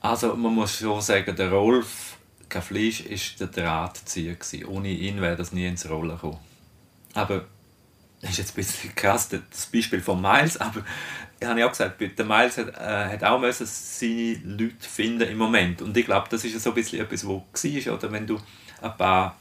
Also 0.00 0.34
man 0.36 0.54
muss 0.54 0.78
schon 0.78 1.00
sagen, 1.00 1.34
der 1.34 1.50
Rolf 1.50 2.18
Kaflisch 2.48 3.04
war 3.04 3.46
der 3.46 3.64
Drahtzieher. 3.64 4.36
Ohne 4.68 4.88
ihn 4.88 5.20
wäre 5.20 5.36
das 5.36 5.52
nie 5.52 5.66
ins 5.66 5.88
Rollen 5.88 6.10
gekommen. 6.10 6.38
Aber 7.14 7.46
das 8.20 8.30
ist 8.30 8.38
jetzt 8.38 8.52
ein 8.52 8.56
bisschen 8.56 8.94
krass, 8.94 9.28
das 9.28 9.66
Beispiel 9.66 10.00
von 10.00 10.20
Miles, 10.20 10.56
aber 10.58 10.84
ich 11.44 11.50
habe 11.50 11.60
ja 11.60 11.66
auch 11.66 11.70
gesagt, 11.70 12.00
der 12.00 12.24
Miles 12.24 12.56
hat, 12.56 12.68
äh, 12.68 13.12
hat 13.12 13.22
auch 13.22 13.38
müssen 13.38 13.66
seine 13.66 14.40
Leute 14.44 14.88
finden 14.88 15.28
im 15.28 15.38
Moment. 15.38 15.82
Und 15.82 15.96
ich 15.96 16.06
glaube, 16.06 16.26
das 16.30 16.44
ist 16.44 16.58
so 16.60 16.70
ein 16.70 16.74
bisschen 16.74 17.00
etwas, 17.00 17.26
was 17.26 17.64
war, 17.86 17.94
oder 17.94 18.12
wenn 18.12 18.26
du 18.26 18.38
ein 18.80 18.96
paar 18.96 19.36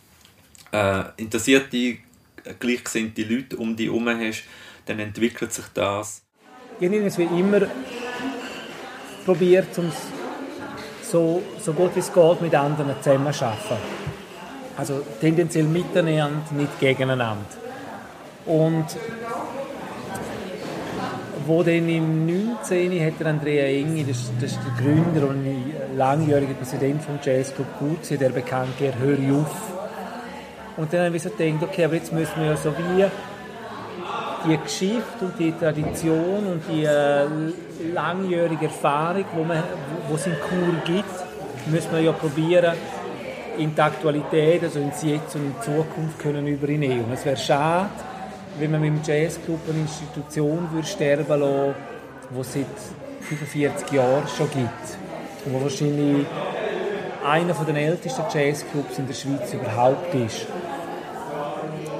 äh, 0.71 1.03
interessierte, 1.17 1.97
gleichgesinnte 2.59 3.23
Leute 3.23 3.57
um 3.57 3.75
dich 3.75 3.87
herum 3.87 4.09
hast, 4.09 4.43
dann 4.85 4.99
entwickelt 4.99 5.53
sich 5.53 5.65
das. 5.73 6.23
Ich 6.79 6.87
habe 6.87 7.17
wie 7.17 7.39
immer 7.39 7.61
probiert, 9.25 9.77
um 9.77 9.89
so, 11.03 11.41
so 11.61 11.71
gut 11.71 11.95
wie 11.95 11.99
es 11.99 12.11
geht 12.11 12.41
mit 12.41 12.53
anderen 12.53 12.95
zusammen 13.01 13.31
zu 13.31 13.45
arbeiten. 13.45 13.77
Also 14.75 15.05
tendenziell 15.21 15.65
miteinander, 15.65 16.43
nicht 16.51 16.79
gegeneinander. 16.79 17.45
Und 18.45 18.87
wo 21.45 21.63
dann 21.63 21.89
im 21.89 22.25
19. 22.25 23.05
hat 23.05 23.19
der 23.19 23.27
Andrea 23.27 23.65
Engi, 23.65 24.05
das, 24.07 24.31
das 24.39 24.51
ist 24.51 24.59
der 24.65 24.83
Gründer 24.83 25.29
und 25.29 25.45
langjähriger 25.97 26.53
Präsident 26.53 27.01
vom 27.01 27.19
Jazzclub 27.21 27.67
Gut, 27.79 28.19
der 28.19 28.29
bekannt 28.29 28.73
Hör 28.79 29.17
auf 29.37 29.73
und 30.75 30.91
dann 30.91 31.05
habe 31.05 31.15
ich 31.15 31.23
so 31.23 31.29
gedacht, 31.29 31.63
okay, 31.63 31.85
aber 31.85 31.95
jetzt 31.95 32.11
müssen 32.11 32.33
wir 32.37 32.47
ja 32.47 32.57
so 32.57 32.71
wie 32.71 33.05
die 34.45 34.57
Geschichte 34.57 35.03
und 35.21 35.39
die 35.39 35.51
Tradition 35.51 36.47
und 36.47 36.61
die 36.69 36.83
äh, 36.83 37.25
langjährige 37.93 38.65
Erfahrung, 38.65 39.25
wo, 39.35 39.43
man, 39.43 39.63
wo, 40.09 40.15
es 40.15 40.25
in 40.25 40.33
Kur 40.33 40.73
gibt, 40.85 41.05
müssen 41.67 41.91
wir 41.91 42.01
ja 42.01 42.11
probieren, 42.11 42.73
in 43.57 43.73
die 43.73 43.81
Aktualität, 43.81 44.63
also 44.63 44.79
ins 44.79 45.03
Jetzt 45.03 45.35
und 45.35 45.45
in 45.45 45.53
die 45.53 45.61
Zukunft 45.61 46.19
können 46.19 46.47
übernehmen. 46.47 47.05
Es 47.13 47.23
wäre 47.23 47.37
schade, 47.37 47.89
wenn 48.59 48.71
man 48.71 48.81
mit 48.81 48.89
dem 48.89 49.01
Jazzclub 49.03 49.59
eine 49.69 49.81
Institution 49.81 50.69
würde 50.71 50.87
sterben 50.87 51.39
lassen, 51.39 51.75
die 52.29 52.39
es 52.39 52.53
seit 52.53 52.65
45 53.21 53.91
Jahren 53.91 54.27
schon 54.27 54.49
gibt. 54.51 55.45
Und 55.45 55.53
wo 55.53 55.61
wahrscheinlich 55.61 56.25
einer 57.25 57.53
der 57.53 57.75
ältesten 57.75 58.23
Jazzclubs 58.33 58.97
in 58.97 59.07
der 59.07 59.13
Schweiz 59.13 59.53
überhaupt 59.53 60.13
ist. 60.13 60.47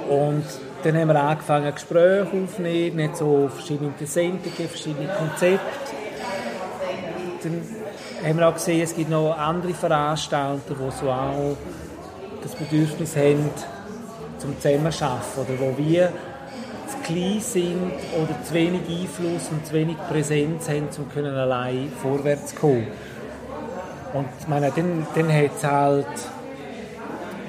Und 0.08 0.44
dann 0.82 0.96
haben 0.98 1.08
wir 1.08 1.20
angefangen, 1.20 1.72
Gespräche 1.72 2.28
aufzunehmen, 2.30 2.96
nicht 2.96 3.16
so 3.16 3.48
verschiedene 3.48 3.88
Interessenten, 3.88 4.52
verschiedene 4.68 5.08
Konzepte. 5.08 5.64
Dann 7.42 7.62
haben 8.22 8.38
wir 8.38 8.48
auch 8.48 8.54
gesehen, 8.54 8.82
es 8.82 8.94
gibt 8.94 9.10
noch 9.10 9.36
andere 9.36 9.74
Veranstalter, 9.74 10.74
die 10.74 10.90
so 11.00 11.10
auch 11.10 11.56
das 12.42 12.54
Bedürfnis 12.54 13.16
haben, 13.16 13.50
zum 14.38 14.60
Zusammenarbeiten 14.60 15.20
oder 15.38 15.60
wo 15.60 15.78
wir 15.78 16.12
klein 17.04 17.40
sind 17.40 17.92
oder 18.20 18.42
zu 18.42 18.54
wenig 18.54 18.80
Einfluss 18.88 19.48
und 19.50 19.66
zu 19.66 19.74
wenig 19.74 19.96
Präsenz 20.08 20.68
haben, 20.68 20.88
um 20.98 21.08
können 21.10 21.34
allein 21.34 21.92
vorwärts 22.02 22.54
zu 22.54 22.56
kommen. 22.56 22.86
Und 24.12 24.48
meine, 24.48 24.70
dann, 24.74 25.06
dann 25.14 25.32
hat 25.32 25.50
es 25.56 25.64
halt 25.64 26.06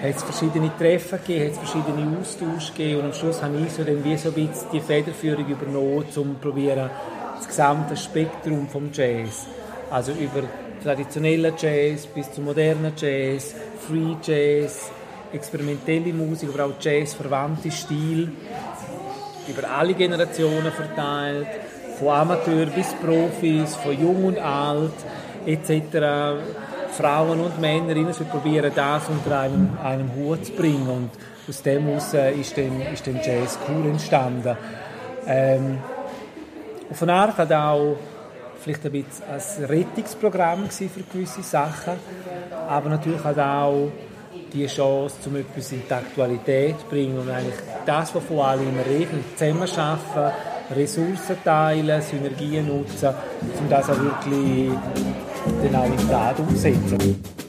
hat 0.01 0.15
es 0.15 0.23
verschiedene 0.23 0.71
Treffen 0.77 1.19
gegeben, 1.19 1.45
hat 1.45 1.51
es 1.63 1.69
verschiedene 1.69 2.17
Austausche 2.19 2.73
gegeben 2.73 2.99
und 2.99 3.05
am 3.05 3.13
Schluss 3.13 3.41
habe 3.41 3.57
ich 3.57 3.71
so, 3.71 3.83
dann 3.83 4.03
wie 4.03 4.17
so 4.17 4.29
ein 4.29 4.35
bisschen 4.35 4.67
die 4.71 4.81
Federführung 4.81 5.47
übernommen, 5.47 6.05
um 6.15 6.35
probieren, 6.35 6.89
das 7.37 7.47
gesamte 7.47 7.95
Spektrum 7.95 8.67
vom 8.67 8.89
Jazz, 8.93 9.47
also 9.89 10.11
über 10.11 10.43
traditionellen 10.83 11.53
Jazz 11.57 12.05
bis 12.07 12.31
zum 12.31 12.45
modernen 12.45 12.93
Jazz, 12.95 13.55
Free 13.87 14.15
Jazz, 14.21 14.91
experimentelle 15.33 16.13
Musik, 16.13 16.49
aber 16.53 16.65
auch 16.65 16.73
Jazz-verwandte 16.79 17.71
Stil, 17.71 18.31
über 19.47 19.69
alle 19.69 19.93
Generationen 19.93 20.71
verteilt, 20.71 21.47
von 21.99 22.10
Amateur 22.10 22.65
bis 22.67 22.93
Profis, 22.93 23.75
von 23.75 23.99
jung 23.99 24.25
und 24.25 24.38
alt, 24.38 24.93
etc 25.45 26.41
Frauen 26.95 27.41
und 27.41 27.60
Männer 27.60 28.13
sie 28.13 28.23
probieren 28.23 28.71
das 28.73 29.10
unter 29.10 29.39
einem, 29.39 29.77
einem 29.84 30.15
Hut 30.15 30.45
zu 30.45 30.53
bringen. 30.53 30.88
Und 30.88 31.10
aus 31.47 31.62
dem 31.62 31.88
heraus 31.88 32.13
ist 32.13 32.58
dann, 32.58 32.81
ist 32.93 33.05
dann 33.05 33.19
Jazz 33.21 33.60
cool 33.67 33.89
entstanden. 33.89 34.55
Ähm, 35.27 35.79
von 36.91 37.10
Art 37.10 37.38
hat 37.38 37.51
auch 37.51 37.97
vielleicht 38.62 38.86
ein 38.86 38.91
bisschen 38.91 39.25
ein 39.27 39.65
Rettungsprogramm 39.65 40.69
für 40.69 40.88
gewisse 41.12 41.43
Sachen, 41.43 41.93
aber 42.67 42.89
natürlich 42.89 43.23
hat 43.23 43.39
auch 43.39 43.91
die 44.55 44.67
Chance, 44.67 45.15
um 45.25 45.35
etwas 45.35 45.71
in 45.71 45.83
die 45.87 45.93
Aktualität 45.93 46.79
zu 46.79 46.85
bringen 46.87 47.19
und 47.19 47.29
eigentlich 47.29 47.55
das, 47.85 48.15
was 48.15 48.23
vor 48.23 48.47
allem 48.47 48.69
immer 48.69 48.85
reden, 48.85 49.23
zusammenarbeiten, 49.35 50.33
Ressourcen 50.75 51.37
teilen, 51.43 52.01
Synergien 52.01 52.67
nutzen, 52.67 53.09
um 53.59 53.69
das 53.69 53.89
auch 53.89 53.99
wirklich 53.99 54.71
dann 55.61 55.75
auch 55.75 55.85
in 55.85 56.09
Tat 56.09 56.39
umsetzen. 56.39 57.44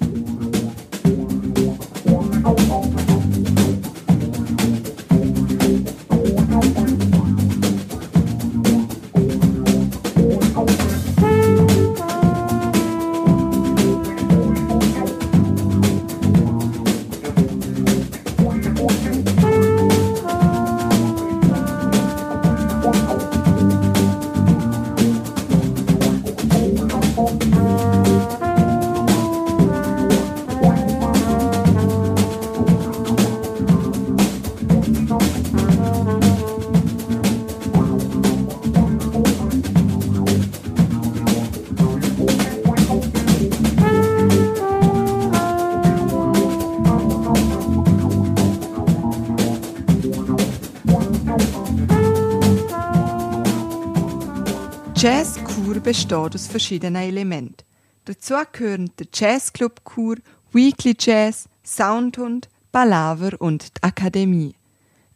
Besteht 55.86 56.34
aus 56.34 56.48
verschiedenen 56.48 57.00
Elementen. 57.00 57.64
Dazu 58.06 58.34
gehören 58.50 58.90
der 58.98 59.06
Jazzclub 59.14 59.84
Kur, 59.84 60.16
Weekly 60.50 60.96
Jazz, 60.98 61.48
Soundhund, 61.64 62.48
Palaver 62.72 63.40
und 63.40 63.76
die 63.76 63.82
Akademie. 63.84 64.56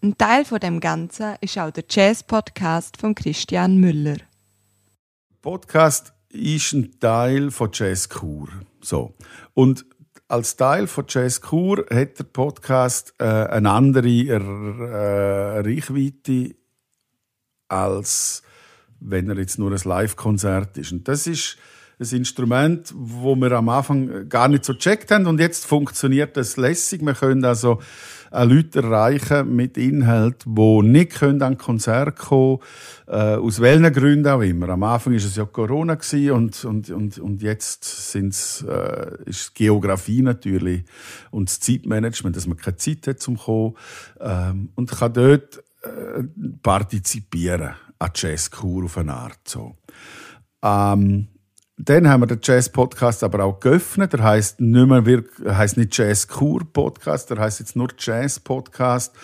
Ein 0.01 0.17
Teil 0.17 0.45
von 0.45 0.61
dem 0.61 0.79
Ganzen 0.79 1.35
ist 1.41 1.59
auch 1.59 1.73
der 1.73 1.83
Jazz-Podcast 1.91 2.99
von 2.99 3.17
Christian 3.17 3.79
Müller. 3.79 4.19
Podcast 5.43 6.13
ist 6.29 6.73
ein 6.73 7.01
Teil 7.01 7.51
von 7.51 7.71
Jazz 7.73 8.09
Kur. 8.09 8.49
So. 8.81 9.15
Und 9.55 9.85
als 10.29 10.55
Teil 10.55 10.87
von 10.87 11.05
Jazz 11.09 11.41
Kur 11.41 11.85
hat 11.91 12.17
der 12.17 12.25
Podcast 12.33 13.13
äh, 13.19 13.25
eine 13.25 13.73
andere 13.73 14.09
äh, 14.09 15.61
Reichweite 15.63 16.55
als 17.67 18.45
wenn 19.01 19.29
er 19.29 19.39
jetzt 19.39 19.59
nur 19.59 19.73
ein 19.73 19.81
Live-Konzert 19.83 20.79
ist. 20.79 20.93
Und 20.93 21.09
das 21.09 21.27
ist 21.27 21.57
ein 22.01 22.17
Instrument, 22.17 22.93
wo 22.97 23.37
wir 23.37 23.53
am 23.53 23.69
Anfang 23.69 24.29
gar 24.29 24.49
nicht 24.49 24.65
so 24.65 24.73
gecheckt 24.73 25.11
haben 25.11 25.27
und 25.27 25.39
jetzt 25.39 25.67
funktioniert 25.67 26.37
das 26.37 26.57
lässig. 26.57 27.05
Wir 27.05 27.13
können 27.13 27.45
also 27.45 27.79
auch 28.31 28.45
Leute 28.45 28.81
erreichen 28.81 29.55
mit 29.55 29.77
Inhalt, 29.77 30.45
die 30.47 30.83
nicht 30.83 31.19
können 31.19 31.43
an 31.43 31.59
Konzert 31.59 32.17
kommen 32.17 32.61
äh, 33.07 33.35
aus 33.35 33.61
welchen 33.61 33.93
Gründen 33.93 34.29
auch 34.29 34.41
immer. 34.41 34.71
Am 34.71 34.83
Anfang 34.83 35.13
ist 35.13 35.25
es 35.25 35.37
ja 35.37 35.45
Corona 35.45 35.99
und, 36.33 36.65
und, 36.65 36.91
und, 36.91 37.19
und 37.19 37.43
jetzt 37.43 37.85
sind's, 37.85 38.65
äh, 38.67 39.17
ist 39.27 39.55
Geografie 39.55 40.23
natürlich 40.23 40.85
und 41.31 41.51
das 41.51 41.61
Zeitmanagement, 41.61 42.35
dass 42.35 42.47
man 42.47 42.57
keine 42.57 42.77
Zeit 42.77 43.07
hat 43.09 43.21
zum 43.21 43.37
kommen 43.37 43.75
ähm, 44.21 44.71
und 44.75 44.91
kann 44.91 45.13
dort 45.13 45.63
äh, 45.83 46.23
partizipieren 46.63 47.75
an 48.01 48.11
Jazzkur 48.15 48.85
auf 48.85 48.99
eine 48.99 49.15
Art. 49.15 49.39
So. 49.47 49.77
Ähm, 50.63 51.29
dann 51.77 52.09
haben 52.09 52.23
wir 52.23 52.27
den 52.27 52.41
Jazz-Podcast 52.43 53.23
aber 53.23 53.45
auch 53.45 53.61
geöffnet. 53.61 54.13
Der 54.13 54.23
heißt 54.23 54.61
nicht 54.61 54.89
mehr 54.89 55.07
wirklich, 55.07 55.49
heißt 55.49 55.77
nicht 55.77 55.97
Jazz-Kur-Podcast, 55.97 57.31
der 57.31 57.39
heißt 57.39 57.61
jetzt 57.61 57.77
nur 57.77 57.89
Jazz-Podcast 57.97 59.15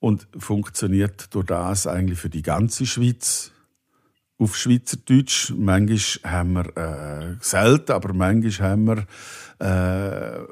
und 0.00 0.26
funktioniert 0.36 1.32
durch 1.34 1.46
das 1.46 1.86
eigentlich 1.86 2.18
für 2.18 2.28
die 2.28 2.42
ganze 2.42 2.84
Schweiz 2.84 3.52
auf 4.38 4.56
Schweizerdeutsch. 4.56 5.52
Manchmal 5.56 6.32
haben 6.32 6.52
wir 6.52 6.76
äh, 6.76 7.36
selten, 7.40 7.92
aber 7.92 8.12
manchmal 8.12 8.70
haben 8.70 8.84
wir 8.86 10.46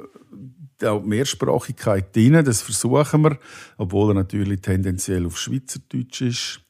äh, 0.82 0.86
auch 0.86 1.02
Mehrsprachigkeit 1.02 2.14
drin. 2.14 2.44
Das 2.44 2.62
versuchen 2.62 3.22
wir, 3.24 3.38
obwohl 3.76 4.12
er 4.12 4.14
natürlich 4.14 4.60
tendenziell 4.62 5.26
auf 5.26 5.38
Schweizerdeutsch 5.38 6.22
ist. 6.22 6.60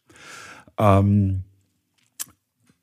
Ähm, 0.82 1.44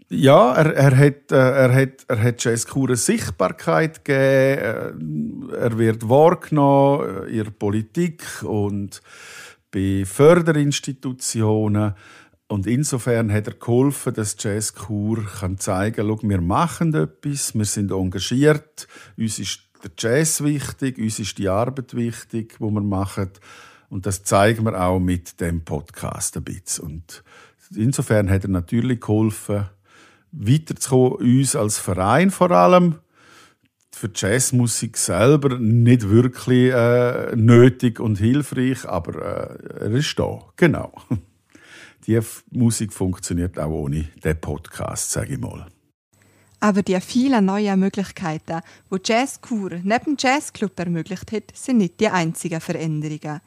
ja, 0.09 0.53
er, 0.53 0.73
er, 0.73 0.97
hat, 0.97 1.31
äh, 1.31 1.35
er, 1.35 1.75
hat, 1.75 2.05
er 2.07 2.23
hat 2.23 2.43
Jazzkur 2.43 2.95
Sichtbarkeit 2.95 4.05
gegeben. 4.05 5.49
Äh, 5.51 5.55
er 5.55 5.77
wird 5.77 6.07
wahrgenommen 6.07 7.27
in 7.27 7.43
der 7.43 7.51
Politik 7.51 8.23
und 8.43 9.01
bei 9.71 10.03
Förderinstitutionen. 10.05 11.93
Und 12.47 12.65
insofern 12.65 13.31
hat 13.31 13.47
er 13.47 13.53
geholfen, 13.53 14.13
dass 14.13 14.35
Jazzkur 14.39 15.23
kann 15.25 15.59
zeigen 15.59 16.07
kann, 16.07 16.29
wir 16.29 16.41
machen 16.41 16.95
etwas, 16.95 17.53
wir 17.53 17.65
sind 17.65 17.91
engagiert, 17.91 18.87
uns 19.17 19.37
ist 19.37 19.59
der 19.83 19.91
Jazz 19.95 20.43
wichtig, 20.43 20.97
uns 20.97 21.19
ist 21.19 21.37
die 21.37 21.47
Arbeit 21.47 21.95
wichtig, 21.95 22.55
die 22.57 22.63
wir 22.63 22.81
machen. 22.81 23.29
Und 23.89 24.05
das 24.05 24.23
zeigen 24.23 24.65
wir 24.65 24.81
auch 24.81 24.99
mit 24.99 25.39
dem 25.39 25.63
Podcast 25.63 26.37
ein 26.37 26.43
bisschen. 26.43 26.85
Und 26.85 27.23
insofern 27.75 28.29
hat 28.29 28.43
er 28.43 28.49
natürlich 28.49 29.01
geholfen, 29.01 29.65
weiterzukommen, 30.31 31.13
uns 31.13 31.55
als 31.55 31.77
Verein 31.77 32.31
vor 32.31 32.51
allem. 32.51 32.95
Für 33.91 34.09
die 34.09 34.19
Jazzmusik 34.19 34.97
selber 34.97 35.57
nicht 35.57 36.09
wirklich 36.09 36.71
äh, 36.71 37.35
nötig 37.35 37.99
und 37.99 38.17
hilfreich, 38.17 38.87
aber 38.87 39.15
äh, 39.15 39.85
er 39.85 39.91
ist 39.91 40.17
da, 40.17 40.39
genau. 40.55 40.93
Die 42.07 42.19
Musik 42.51 42.93
funktioniert 42.93 43.59
auch 43.59 43.69
ohne 43.69 44.05
den 44.23 44.39
Podcast, 44.39 45.11
sage 45.11 45.33
ich 45.33 45.39
mal. 45.39 45.67
Aber 46.61 46.81
die 46.81 46.99
vielen 46.99 47.45
neuen 47.45 47.79
Möglichkeiten, 47.79 48.61
wo 48.89 48.97
Jazzkur 49.03 49.71
neben 49.83 50.15
Jazzclub 50.17 50.77
ermöglicht 50.79 51.31
hat, 51.31 51.55
sind 51.55 51.77
nicht 51.77 51.99
die 51.99 52.09
einzigen 52.09 52.59
Veränderungen. 52.59 53.41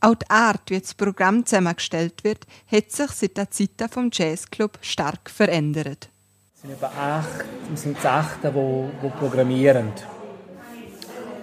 Auch 0.00 0.14
die 0.14 0.30
Art, 0.30 0.62
wie 0.68 0.78
das 0.78 0.94
Programm 0.94 1.44
zusammengestellt 1.44 2.22
wird, 2.22 2.46
hat 2.70 2.92
sich 2.92 3.10
seit 3.10 3.36
der 3.36 3.50
Zeit 3.50 3.90
vom 3.90 4.10
Jazzclub 4.12 4.78
stark 4.80 5.28
verändert. 5.28 6.08
Es 6.54 6.62
sind 6.62 6.72
etwa 6.72 6.86
acht, 6.86 7.44
wir 7.68 7.76
sind 7.76 8.06
acht, 8.06 8.38
die, 8.44 8.48
die 8.48 9.08
programmieren. 9.18 9.92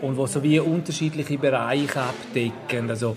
Und 0.02 0.18
die 0.18 0.28
so 0.28 0.42
wie 0.42 0.60
unterschiedliche 0.60 1.38
Bereiche 1.38 2.02
abdecken. 2.02 2.90
Also, 2.90 3.16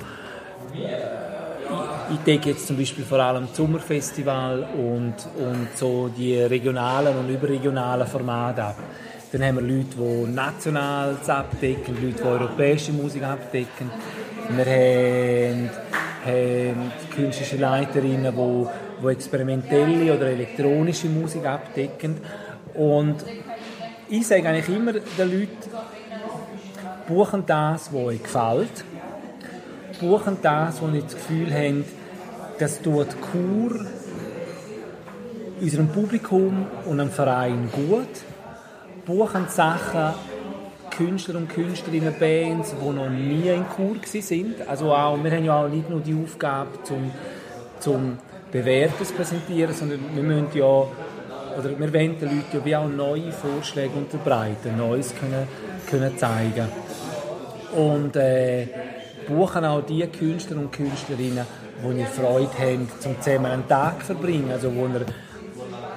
ich 2.11 2.19
decke 2.27 2.51
jetzt 2.51 2.67
zum 2.67 2.77
Beispiel 2.77 3.05
vor 3.05 3.19
allem 3.19 3.47
das 3.47 3.57
Sommerfestival 3.57 4.67
und, 4.77 5.15
und 5.37 5.69
so 5.77 6.09
die 6.09 6.37
regionalen 6.37 7.17
und 7.17 7.29
überregionalen 7.29 8.07
Formate 8.09 8.65
ab. 8.65 8.77
Dann 9.31 9.43
haben 9.43 9.57
wir 9.57 9.63
Leute, 9.63 9.97
die 9.99 10.33
national 10.33 11.17
abdecken, 11.27 11.95
Leute, 12.03 12.23
die 12.23 12.27
europäische 12.27 12.93
Musik 12.93 13.23
abdecken. 13.25 13.91
Wir 14.49 14.65
haben, 14.65 15.71
haben 16.25 16.93
künstlerische 17.15 17.59
Leiterinnen, 17.59 18.35
die, 18.35 18.67
die 19.03 19.09
experimentelle 19.09 20.15
oder 20.17 20.29
elektronische 20.29 21.09
Musik 21.09 21.45
abdecken. 21.45 22.17
Und 22.73 23.17
ich 24.09 24.27
sage 24.27 24.49
eigentlich 24.49 24.75
immer 24.75 24.95
den 24.95 25.31
Leuten, 25.31 25.71
buchen 27.07 27.45
das, 27.45 27.93
was 27.93 28.01
euch 28.01 28.23
gefällt. 28.23 28.85
Buchen 30.01 30.39
das, 30.41 30.81
wo 30.81 30.89
ihr 30.89 31.03
das 31.03 31.15
Gefühl 31.15 31.53
habt, 31.53 31.85
das 32.59 32.81
tut 32.81 33.09
Kur 33.21 33.85
unserem 35.61 35.89
Publikum 35.89 36.67
und 36.87 36.99
dem 36.99 37.11
Verein 37.11 37.69
gut. 37.71 38.09
Buchen 39.09 39.49
Sachen, 39.49 40.13
Künstler 40.91 41.37
und 41.37 41.49
Künstlerinnen, 41.49 42.15
Bands, 42.21 42.75
die 42.79 42.91
noch 42.91 43.09
nie 43.09 43.49
in 43.49 43.67
Kur 43.67 43.97
sind. 44.05 44.69
Also 44.69 44.93
auch, 44.93 45.17
wir 45.25 45.31
haben 45.31 45.45
ja 45.47 45.65
auch 45.65 45.69
nicht 45.69 45.89
nur 45.89 46.01
die 46.01 46.15
Aufgabe, 46.15 46.83
zum, 46.83 47.11
zum 47.81 48.19
Bewährtes 48.53 49.11
präsentieren, 49.13 49.75
sondern 49.75 50.01
wir 50.15 50.23
müssen 50.23 50.49
ja, 50.53 50.65
oder 50.67 51.79
wir 51.79 51.95
wollen 51.95 52.19
den 52.19 52.37
Leuten 52.37 52.45
ja 52.53 52.65
wie 52.67 52.77
auch 52.77 52.87
neue 52.87 53.33
Vorschläge 53.33 53.95
unterbreiten, 53.95 54.77
Neues 54.77 55.15
können, 55.19 55.49
können 55.89 56.19
zeigen. 56.19 56.69
Und 57.75 58.15
äh, 58.15 58.67
buchen 59.27 59.65
auch 59.65 59.81
die 59.87 60.07
Künstler 60.07 60.59
und 60.59 60.71
Künstlerinnen, 60.71 61.47
die 61.83 61.99
ihr 61.99 62.07
Freude 62.07 62.59
haben, 62.59 62.87
zum 63.01 63.19
zusammen 63.23 63.47
einen 63.47 63.69
Tag 63.69 64.03
verbringen, 64.03 64.51
also 64.53 64.71
wo 64.75 64.87
ihr 64.87 65.07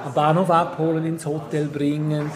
am 0.05 0.13
Bahnhof 0.13 0.49
abholen, 0.49 1.05
ins 1.05 1.25
Hotel 1.25 1.65
bringen, 1.65 2.31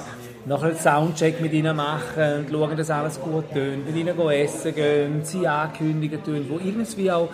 nachher 0.45 0.67
einen 0.67 0.77
Soundcheck 0.77 1.41
mit 1.41 1.53
ihnen 1.53 1.75
machen 1.75 2.39
und 2.39 2.49
schauen, 2.51 2.77
dass 2.77 2.89
alles 2.89 3.19
gut 3.19 3.51
tönt, 3.51 3.85
mit 3.85 3.95
ihnen 3.95 4.17
essen 4.29 4.75
gehen, 4.75 5.23
sie 5.23 5.47
ankündigen 5.47 6.23
tun, 6.23 6.45
wo 6.47 6.57
irgendwie 6.57 7.11
auch 7.11 7.29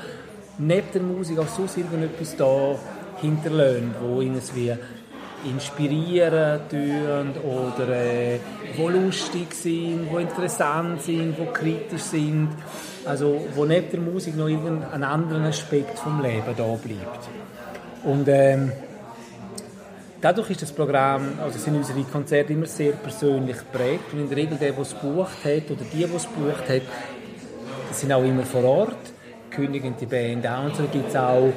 neben 0.57 0.87
der 0.93 1.01
Musik 1.01 1.39
auch 1.39 1.47
sonst 1.47 1.77
irgendetwas 1.77 2.35
da 2.35 2.75
hinterlassen, 3.21 3.93
wo 4.01 4.21
irgendwie 4.21 4.73
inspirieren 5.49 6.61
tun 6.69 7.33
oder 7.43 7.89
äh, 7.89 8.39
wo 8.77 8.89
lustig 8.89 9.53
sind, 9.53 10.07
wo 10.11 10.19
interessant 10.19 11.01
sind, 11.01 11.37
wo 11.37 11.45
kritisch 11.45 12.03
sind, 12.03 12.49
also 13.05 13.45
wo 13.55 13.65
neben 13.65 13.89
der 13.91 13.99
Musik 13.99 14.37
noch 14.37 14.47
irgendein 14.47 15.03
anderer 15.03 15.45
Aspekt 15.45 15.97
vom 15.97 16.21
Leben 16.21 16.53
da 16.55 16.63
bleibt. 16.63 17.29
Und 18.03 18.27
ähm, 18.27 18.71
Dadurch 20.21 20.51
ist 20.51 20.61
das 20.61 20.71
Programm, 20.71 21.39
also 21.41 21.57
sind 21.57 21.75
unsere 21.75 22.03
Konzerte 22.03 22.53
immer 22.53 22.67
sehr 22.67 22.93
persönlich 22.93 23.57
geprägt. 23.57 24.13
Und 24.13 24.19
in 24.19 24.29
der 24.29 24.37
Regel 24.37 24.57
der, 24.57 24.71
der 24.71 24.81
es 24.81 24.91
gebucht 24.91 25.43
hat 25.43 25.71
oder 25.71 25.83
die, 25.91 26.05
die 26.05 26.15
es 26.15 26.27
gebucht 26.27 26.69
hat, 26.69 26.81
sind 27.91 28.13
auch 28.13 28.23
immer 28.23 28.43
vor 28.43 28.63
Ort, 28.63 29.13
kündigen 29.49 29.95
die 29.99 30.05
Band 30.05 30.45
an 30.45 30.67
und 30.67 30.75
so 30.75 30.83
gibt 30.83 31.09
es 31.09 31.15
auch 31.15 31.51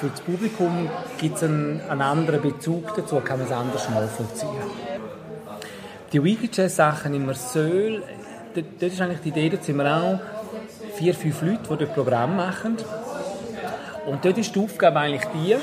für 0.00 0.08
das 0.08 0.20
Publikum 0.22 0.88
gibt's 1.18 1.42
einen, 1.42 1.80
einen 1.88 2.00
anderen 2.00 2.40
Bezug 2.40 2.96
dazu, 2.96 3.20
kann 3.20 3.38
man 3.38 3.46
es 3.46 3.52
anders 3.52 3.88
nachvollziehen. 3.90 4.48
Die 6.10 6.24
Wiki-Jazz-Sachen 6.24 7.12
in 7.12 7.26
Marseille, 7.26 8.00
das 8.54 8.92
ist 8.94 9.00
eigentlich 9.00 9.20
die 9.20 9.28
Idee, 9.28 9.50
da 9.50 9.62
sind 9.62 9.76
wir 9.76 9.94
auch 9.94 10.18
vier, 10.96 11.14
fünf 11.14 11.42
Leute, 11.42 11.60
die 11.70 11.84
das 11.84 11.94
Programm 11.94 12.36
machen. 12.36 12.78
Und 14.06 14.24
dort 14.24 14.38
ist 14.38 14.56
die 14.56 14.58
Aufgabe 14.58 15.00
eigentlich 15.00 15.30
die, 15.34 15.56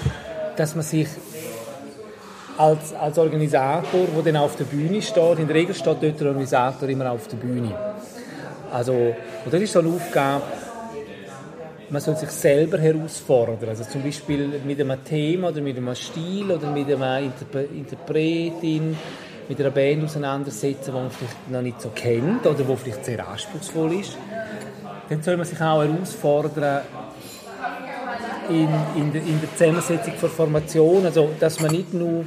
dass 0.55 0.75
man 0.75 0.83
sich 0.83 1.07
als, 2.57 2.93
als 2.93 3.17
Organisator, 3.17 4.07
der 4.15 4.33
dann 4.33 4.41
auf 4.41 4.55
der 4.55 4.65
Bühne 4.65 5.01
steht, 5.01 5.39
in 5.39 5.47
der 5.47 5.55
Regel 5.55 5.75
steht 5.75 5.97
dort 6.01 6.19
der 6.19 6.27
Organisator 6.27 6.89
immer 6.89 7.11
auf 7.11 7.27
der 7.27 7.37
Bühne. 7.37 7.73
Also, 8.71 8.93
und 8.93 9.53
das 9.53 9.61
ist 9.61 9.73
so 9.73 9.79
eine 9.79 9.89
Aufgabe, 9.89 10.43
man 11.89 12.01
soll 12.01 12.17
sich 12.17 12.29
selber 12.29 12.77
herausfordern. 12.77 13.69
Also 13.69 13.85
zum 13.85 14.03
Beispiel 14.03 14.59
mit 14.65 14.79
einem 14.81 15.03
Thema 15.05 15.49
oder 15.49 15.61
mit 15.61 15.77
einem 15.77 15.95
Stil 15.95 16.51
oder 16.51 16.69
mit 16.71 16.91
einer 16.93 17.19
Interpre 17.19 17.63
Interpretin, 17.63 18.97
mit 19.47 19.59
einer 19.59 19.71
Band 19.71 20.03
auseinandersetzen, 20.03 20.85
die 20.87 20.91
man 20.91 21.09
vielleicht 21.09 21.49
noch 21.49 21.61
nicht 21.61 21.81
so 21.81 21.89
kennt 21.95 22.45
oder 22.45 22.63
die 22.63 22.75
vielleicht 22.75 23.05
sehr 23.05 23.25
anspruchsvoll 23.25 23.93
ist. 24.01 24.17
Dann 25.09 25.23
soll 25.23 25.37
man 25.37 25.45
sich 25.45 25.61
auch 25.61 25.81
herausfordern, 25.81 26.81
in, 28.49 28.69
in, 28.95 29.11
der, 29.11 29.21
in 29.21 29.41
der 29.41 29.51
Zusammensetzung 29.55 30.13
der 30.21 30.29
Formation, 30.29 31.05
also 31.05 31.29
dass 31.39 31.59
man 31.59 31.71
nicht 31.71 31.93
nur 31.93 32.25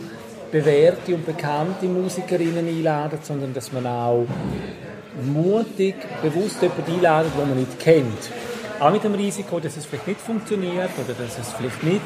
bewährte 0.51 1.15
und 1.15 1.25
bekannte 1.25 1.87
Musikerinnen 1.87 2.67
einladet, 2.67 3.25
sondern 3.25 3.55
dass 3.55 3.73
man 3.73 3.87
auch 3.87 4.27
mutig, 5.23 5.95
bewusst 6.23 6.63
jemanden 6.63 6.95
einladet, 6.95 7.33
den 7.39 7.49
man 7.49 7.59
nicht 7.59 7.79
kennt. 7.79 8.31
Auch 8.79 8.91
mit 8.91 9.05
dem 9.05 9.15
Risiko, 9.15 9.61
dass 9.61 9.77
es 9.77 9.85
vielleicht 9.87 10.09
nicht 10.09 10.21
funktioniert 10.21 10.91
oder 11.05 11.15
dass 11.15 11.39
es 11.39 11.53
vielleicht 11.53 11.83
nicht 11.83 12.01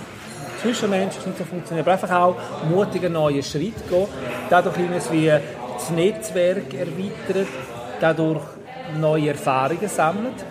zwischenmenschlich 0.60 1.26
nicht 1.26 1.38
so 1.38 1.44
funktioniert, 1.44 1.86
aber 1.86 1.92
einfach 1.92 2.10
auch 2.10 2.36
mutig 2.68 3.04
einen 3.04 3.14
neuen 3.14 3.42
Schritt 3.42 3.88
gehen, 3.88 4.08
dadurch 4.50 4.76
wie 4.78 5.26
das 5.28 5.90
Netzwerk 5.90 6.72
erweitert, 6.74 7.48
dadurch 8.00 8.42
neue 8.98 9.28
Erfahrungen 9.28 9.88
sammelt. 9.88 10.44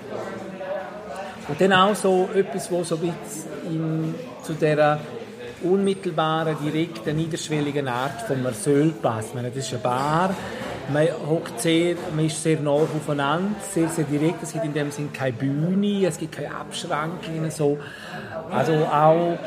Und 1.48 1.60
dann 1.60 1.74
auch 1.74 1.96
so 1.96 2.30
etwas, 2.34 2.72
was 2.72 2.88
so 2.89 2.96
ein 2.96 3.02
bisschen 3.02 4.16
zu 4.44 4.54
dieser 4.54 5.00
unmittelbaren, 5.64 6.55
direkten, 6.64 7.16
niederschwelligen 7.16 7.88
Art 7.88 8.26
passt. 9.01 9.36
meine, 9.36 9.49
das 9.49 9.57
ist 9.57 9.74
eine 9.74 9.82
Bar, 9.82 10.36
man, 10.91 11.07
hockt 11.28 11.61
sehr, 11.61 11.95
man 12.16 12.26
ist 12.26 12.41
sehr 12.41 12.59
nah 12.59 12.72
aufeinander, 12.72 13.55
sehr, 13.72 13.88
sehr 13.89 14.05
direkt. 14.05 14.43
Es 14.43 14.53
gibt 14.53 14.66
in 14.66 14.74
dem 14.74 14.91
Sinne 14.91 15.09
keine 15.14 15.34
Bühne, 15.34 16.05
es 16.05 16.18
gibt 16.18 16.36
keine 16.36 16.53
Abschrankungen. 16.53 17.49
So. 17.51 17.78
Also 18.51 18.74
auch, 18.74 19.38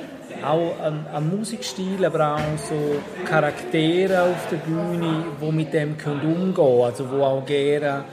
auch 0.45 0.81
ein, 0.83 1.07
ein 1.13 1.37
Musikstil, 1.37 2.05
aber 2.05 2.37
auch 2.37 2.59
so 2.69 3.01
Charaktere 3.25 4.23
auf 4.23 4.49
der 4.51 4.57
Bühne, 4.57 5.25
die 5.41 5.53
mit 5.53 5.73
dem 5.73 5.99
können 5.99 6.21
umgehen. 6.21 6.85
Also 6.85 7.11
wo 7.11 7.23
auch 7.23 7.45
gerne 7.45 8.05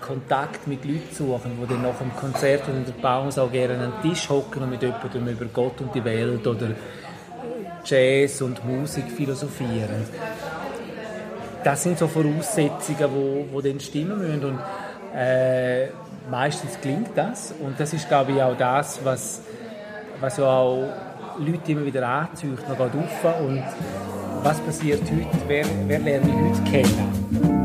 Kontakt 0.00 0.66
mit 0.66 0.84
Leuten 0.84 1.14
suchen, 1.14 1.52
die 1.62 1.66
dann 1.68 1.82
nach 1.82 1.98
dem 1.98 2.14
Konzert 2.16 2.62
oder 2.68 2.80
der 2.80 2.92
Pause 2.92 3.42
auch 3.42 3.52
gerne 3.52 3.74
an 3.74 3.92
den 3.92 4.10
Tisch 4.10 4.28
hocken 4.28 4.62
und 4.62 4.70
mit 4.70 4.82
jemandem 4.82 5.28
über 5.28 5.44
Gott 5.46 5.80
und 5.80 5.94
die 5.94 6.04
Welt 6.04 6.46
oder 6.46 6.68
Jazz 7.84 8.42
und 8.42 8.64
Musik 8.64 9.04
philosophieren. 9.10 10.06
Das 11.62 11.82
sind 11.82 11.98
so 11.98 12.08
Voraussetzungen, 12.08 13.10
wo, 13.14 13.46
wo 13.52 13.60
dann 13.60 13.78
stimmen 13.80 14.18
müssen 14.18 14.44
und 14.44 14.58
äh, 15.14 15.88
meistens 16.30 16.80
klingt 16.80 17.10
das 17.16 17.52
und 17.60 17.78
das 17.78 17.92
ist 17.92 18.08
glaube 18.08 18.32
ich 18.32 18.42
auch 18.42 18.56
das, 18.56 19.00
was, 19.04 19.42
was 20.20 20.36
ja 20.36 20.44
auch 20.44 20.88
Leute 21.38 21.72
immer 21.72 21.84
wieder 21.84 22.06
anzieht, 22.06 22.58
man 22.68 22.76
geht 22.76 22.94
rauf 22.94 23.40
und 23.40 23.62
was 24.42 24.58
passiert 24.60 25.02
heute, 25.02 25.38
wer, 25.46 25.66
wer 25.86 25.98
lernt 25.98 26.26
ich 26.26 26.34
heute 26.34 26.70
kennen. 26.70 27.59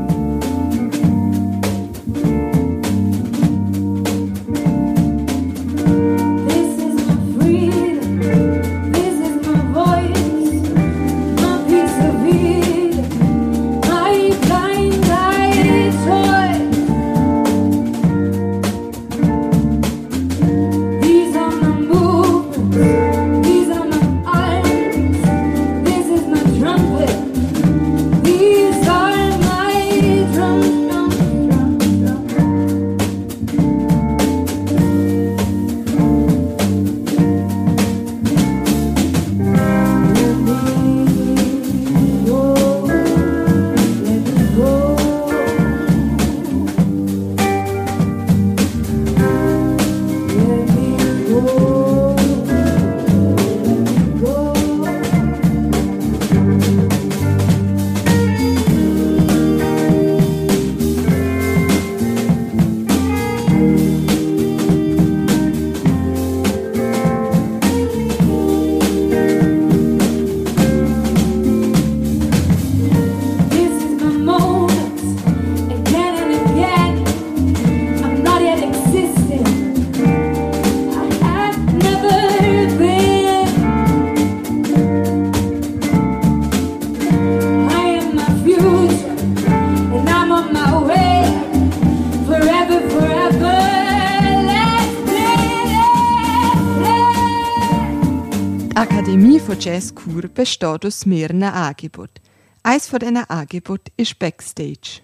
Jazz 99.66 99.92
Kur 99.92 100.22
besteht 100.28 100.86
aus 100.86 101.06
mehreren 101.06 101.42
Angeboten. 101.42 102.20
Eines 102.62 102.86
von 102.86 103.00
diesen 103.00 103.16
Angeboten 103.16 103.90
ist 103.96 104.16
Backstage. 104.16 105.00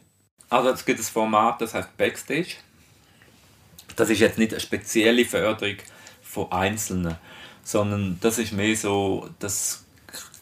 Also 0.50 0.70
es 0.70 0.84
gibt 0.84 1.00
ein 1.00 1.04
Format, 1.04 1.60
das 1.60 1.74
heißt 1.74 1.96
Backstage. 1.96 2.54
Das 3.96 4.08
ist 4.08 4.20
jetzt 4.20 4.38
nicht 4.38 4.52
eine 4.52 4.60
spezielle 4.60 5.24
Förderung 5.24 5.78
von 6.22 6.52
Einzelnen, 6.52 7.16
sondern 7.64 8.18
das 8.20 8.38
ist 8.38 8.52
mehr 8.52 8.76
so 8.76 9.28
das 9.40 9.84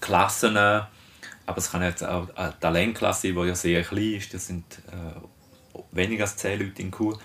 Klassen, 0.02 0.54
aber 0.58 0.86
es 1.56 1.70
kann 1.70 1.82
jetzt 1.82 2.04
auch 2.04 2.28
eine 2.36 2.60
Talentklasse 2.60 3.28
sein, 3.28 3.36
die 3.36 3.48
ja 3.48 3.54
sehr 3.54 3.82
klein 3.82 4.16
ist, 4.16 4.34
das 4.34 4.48
sind 4.48 4.82
äh, 4.92 5.78
weniger 5.92 6.24
als 6.24 6.36
zehn 6.36 6.60
Leute 6.60 6.82
in 6.82 6.90
Kur, 6.90 7.18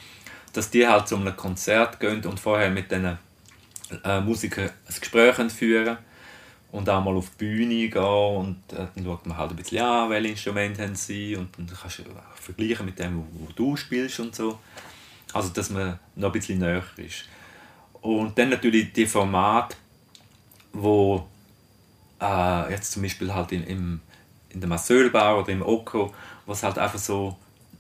dass 0.54 0.70
die 0.70 0.88
halt 0.88 1.10
zu 1.10 1.18
einem 1.18 1.36
Konzert 1.36 2.00
gehen 2.00 2.24
und 2.24 2.40
vorher 2.40 2.70
mit 2.70 2.90
diesen 2.90 3.18
äh, 4.06 4.22
Musikern 4.22 4.70
ein 4.70 4.96
Gespräch 4.98 5.52
führen 5.52 5.98
und 6.76 6.90
auch 6.90 7.02
mal 7.02 7.16
auf 7.16 7.30
die 7.32 7.46
Bühne 7.46 7.88
gehen 7.88 8.02
und 8.04 8.58
äh, 8.74 8.88
dann 8.94 9.06
schaut 9.06 9.26
man 9.26 9.38
halt 9.38 9.52
ein 9.52 9.56
bisschen 9.56 9.82
an, 9.82 10.10
welche 10.10 10.28
Instrumente 10.28 10.84
haben 10.84 10.96
sie 10.96 11.36
und 11.38 11.58
dann 11.58 11.68
kannst 11.68 12.00
du 12.00 12.04
vergleichen 12.36 12.86
mit 12.86 13.00
dem, 13.00 13.24
wo, 13.32 13.48
du 13.56 13.78
spielst 13.78 14.20
und 14.20 14.36
so. 14.36 14.60
Also, 15.32 15.50
dass 15.50 15.70
man 15.70 15.98
noch 16.16 16.30
ein 16.30 16.32
bisschen 16.34 16.60
näher 16.60 16.84
ist. 16.98 17.30
Und 18.02 18.38
dann 18.38 18.50
natürlich 18.50 18.92
die 18.92 19.06
Formate, 19.06 19.78
wo 20.74 21.26
äh, 22.22 22.72
jetzt 22.72 22.92
zum 22.92 23.04
Beispiel 23.04 23.34
halt 23.34 23.54
in, 23.54 23.64
im, 23.64 24.02
in 24.50 24.60
der 24.60 24.68
Masseulbau 24.68 25.40
oder 25.40 25.50
im 25.50 25.62
Oko, 25.62 26.14
was 26.46 26.64
halt 26.64 26.78
einfach 26.78 27.00
so 27.00 27.38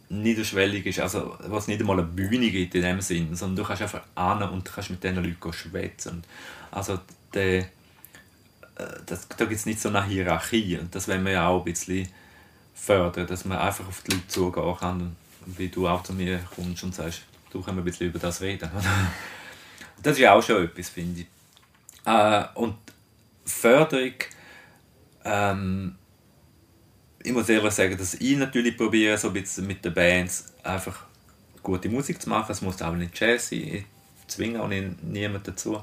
niederschwellig 0.08 0.86
ist, 0.86 1.00
also 1.02 1.36
was 1.48 1.68
nicht 1.68 1.82
einmal 1.82 2.00
eine 2.00 2.08
Bühne 2.08 2.50
gibt 2.50 2.76
in 2.76 2.82
dem 2.82 3.02
Sinn, 3.02 3.36
sondern 3.36 3.58
du 3.58 3.64
kannst 3.64 3.82
einfach 3.82 4.04
an 4.16 4.41
und 4.43 4.64
kannst 4.64 4.89
mit 4.89 5.04
diesen 5.04 5.22
Leuten 5.22 5.54
schwätzen. 5.54 6.24
Also 6.72 7.00
der 7.34 7.66
das, 9.05 9.28
da 9.30 9.45
gibt 9.45 9.59
es 9.59 9.65
nicht 9.65 9.80
so 9.80 9.89
eine 9.89 10.03
Hierarchie 10.03 10.78
und 10.78 10.93
das 10.93 11.07
wollen 11.07 11.26
wir 11.26 11.34
ja 11.34 11.47
auch 11.47 11.59
ein 11.59 11.65
bisschen 11.65 12.07
fördern, 12.73 13.28
dass 13.28 13.45
man 13.45 13.57
einfach 13.57 13.88
auf 13.88 14.01
die 14.01 14.11
Leute 14.11 14.28
zugehen 14.28 14.78
kann, 14.78 15.15
wie 15.45 15.69
du 15.69 15.88
auch 15.88 16.03
zu 16.03 16.13
mir 16.13 16.39
kommst 16.55 16.84
und 16.84 16.93
sagst, 16.93 17.21
du 17.51 17.65
wir 17.65 17.73
ein 17.73 17.84
bisschen 17.84 18.07
über 18.07 18.19
das 18.19 18.41
reden. 18.41 18.69
das 20.03 20.13
ist 20.13 20.19
ja 20.19 20.34
auch 20.34 20.43
schon 20.43 20.65
etwas, 20.65 20.89
finde 20.89 21.21
ich. 21.21 21.28
Äh, 22.05 22.43
und 22.55 22.76
Förderung, 23.45 24.13
ähm, 25.23 25.95
ich 27.23 27.32
muss 27.32 27.49
ehrlich 27.49 27.73
sagen, 27.73 27.97
dass 27.97 28.15
ich 28.15 28.38
natürlich 28.38 28.78
probiere, 28.78 29.17
so 29.17 29.30
ein 29.30 29.34
bisschen 29.34 29.65
mit 29.65 29.84
den 29.84 29.93
Bands 29.93 30.53
einfach 30.63 31.05
gute 31.63 31.89
Musik 31.89 32.21
zu 32.21 32.30
machen. 32.30 32.51
Es 32.51 32.61
muss 32.61 32.82
auch 32.82 32.93
nicht 32.93 33.19
Jazz 33.19 33.49
sein, 33.49 33.59
ich 33.59 33.86
zwinge 34.28 34.61
auch 34.61 34.67
niemanden 34.67 35.41
dazu. 35.43 35.82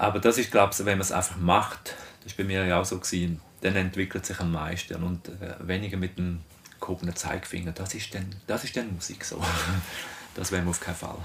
Aber 0.00 0.18
das 0.18 0.38
ist, 0.38 0.50
glaube 0.50 0.72
ich, 0.72 0.78
wenn 0.86 0.96
man 0.96 1.02
es 1.02 1.12
einfach 1.12 1.36
macht, 1.36 1.94
das 2.24 2.32
war 2.32 2.38
bei 2.38 2.44
mir 2.44 2.64
ja 2.64 2.80
auch 2.80 2.86
so, 2.86 2.98
gewesen, 2.98 3.38
dann 3.60 3.76
entwickelt 3.76 4.24
sich 4.24 4.40
am 4.40 4.50
meisten 4.50 5.02
und 5.02 5.28
äh, 5.28 5.56
weniger 5.60 5.98
mit 5.98 6.16
dem 6.16 6.40
gehobenen 6.80 7.14
Zeigefinger. 7.14 7.72
Das 7.72 7.92
ist 7.92 8.14
dann, 8.14 8.34
das 8.46 8.64
ist 8.64 8.74
dann 8.76 8.94
Musik 8.94 9.24
so. 9.24 9.40
Das 10.36 10.52
wäre 10.52 10.62
wir 10.62 10.70
auf 10.70 10.80
keinen 10.80 10.94
Fall. 10.94 11.18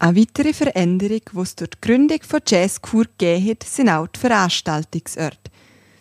Eine 0.00 0.16
weitere 0.16 0.54
Veränderung, 0.54 1.20
die 1.30 1.38
es 1.38 1.54
durch 1.54 1.70
die 1.70 1.80
Gründung 1.82 2.20
von 2.22 2.40
Jazzkur 2.44 3.04
gegeben 3.04 3.50
hat, 3.50 3.62
sind 3.64 3.90
auch 3.90 4.06
die 4.08 4.18
Veranstaltungsorte. 4.18 5.50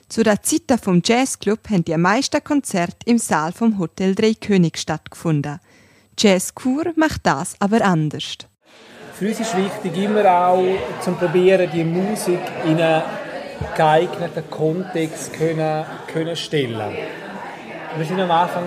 Zu 0.08 0.24
der 0.24 0.42
Zeit 0.42 0.80
vom 0.82 1.02
Jazzclub 1.06 1.70
haben 1.70 1.84
die 1.84 1.98
meisten 1.98 2.44
Konzerte 2.44 3.06
im 3.06 3.20
Saal 3.20 3.52
vom 3.52 3.78
Hotel 3.78 4.16
Drei 4.16 4.34
König 4.34 4.80
stattgefunden. 4.80 5.60
Jazzkur 6.18 6.94
macht 6.96 7.26
das 7.26 7.56
aber 7.60 7.82
anders. 7.82 8.38
Für 9.20 9.28
uns 9.28 9.40
ist 9.42 9.58
wichtig, 9.58 10.02
immer 10.02 10.24
auch 10.26 10.64
zu 11.02 11.12
probieren, 11.12 11.70
die 11.74 11.84
Musik 11.84 12.40
in 12.64 12.80
einen 12.80 13.04
geeigneten 13.76 14.50
Kontext 14.50 15.34
können, 15.34 15.84
können 16.08 16.38
stellen. 16.38 16.96
Wir 17.98 18.06
sind 18.06 18.22
am 18.22 18.32
Anfang, 18.32 18.64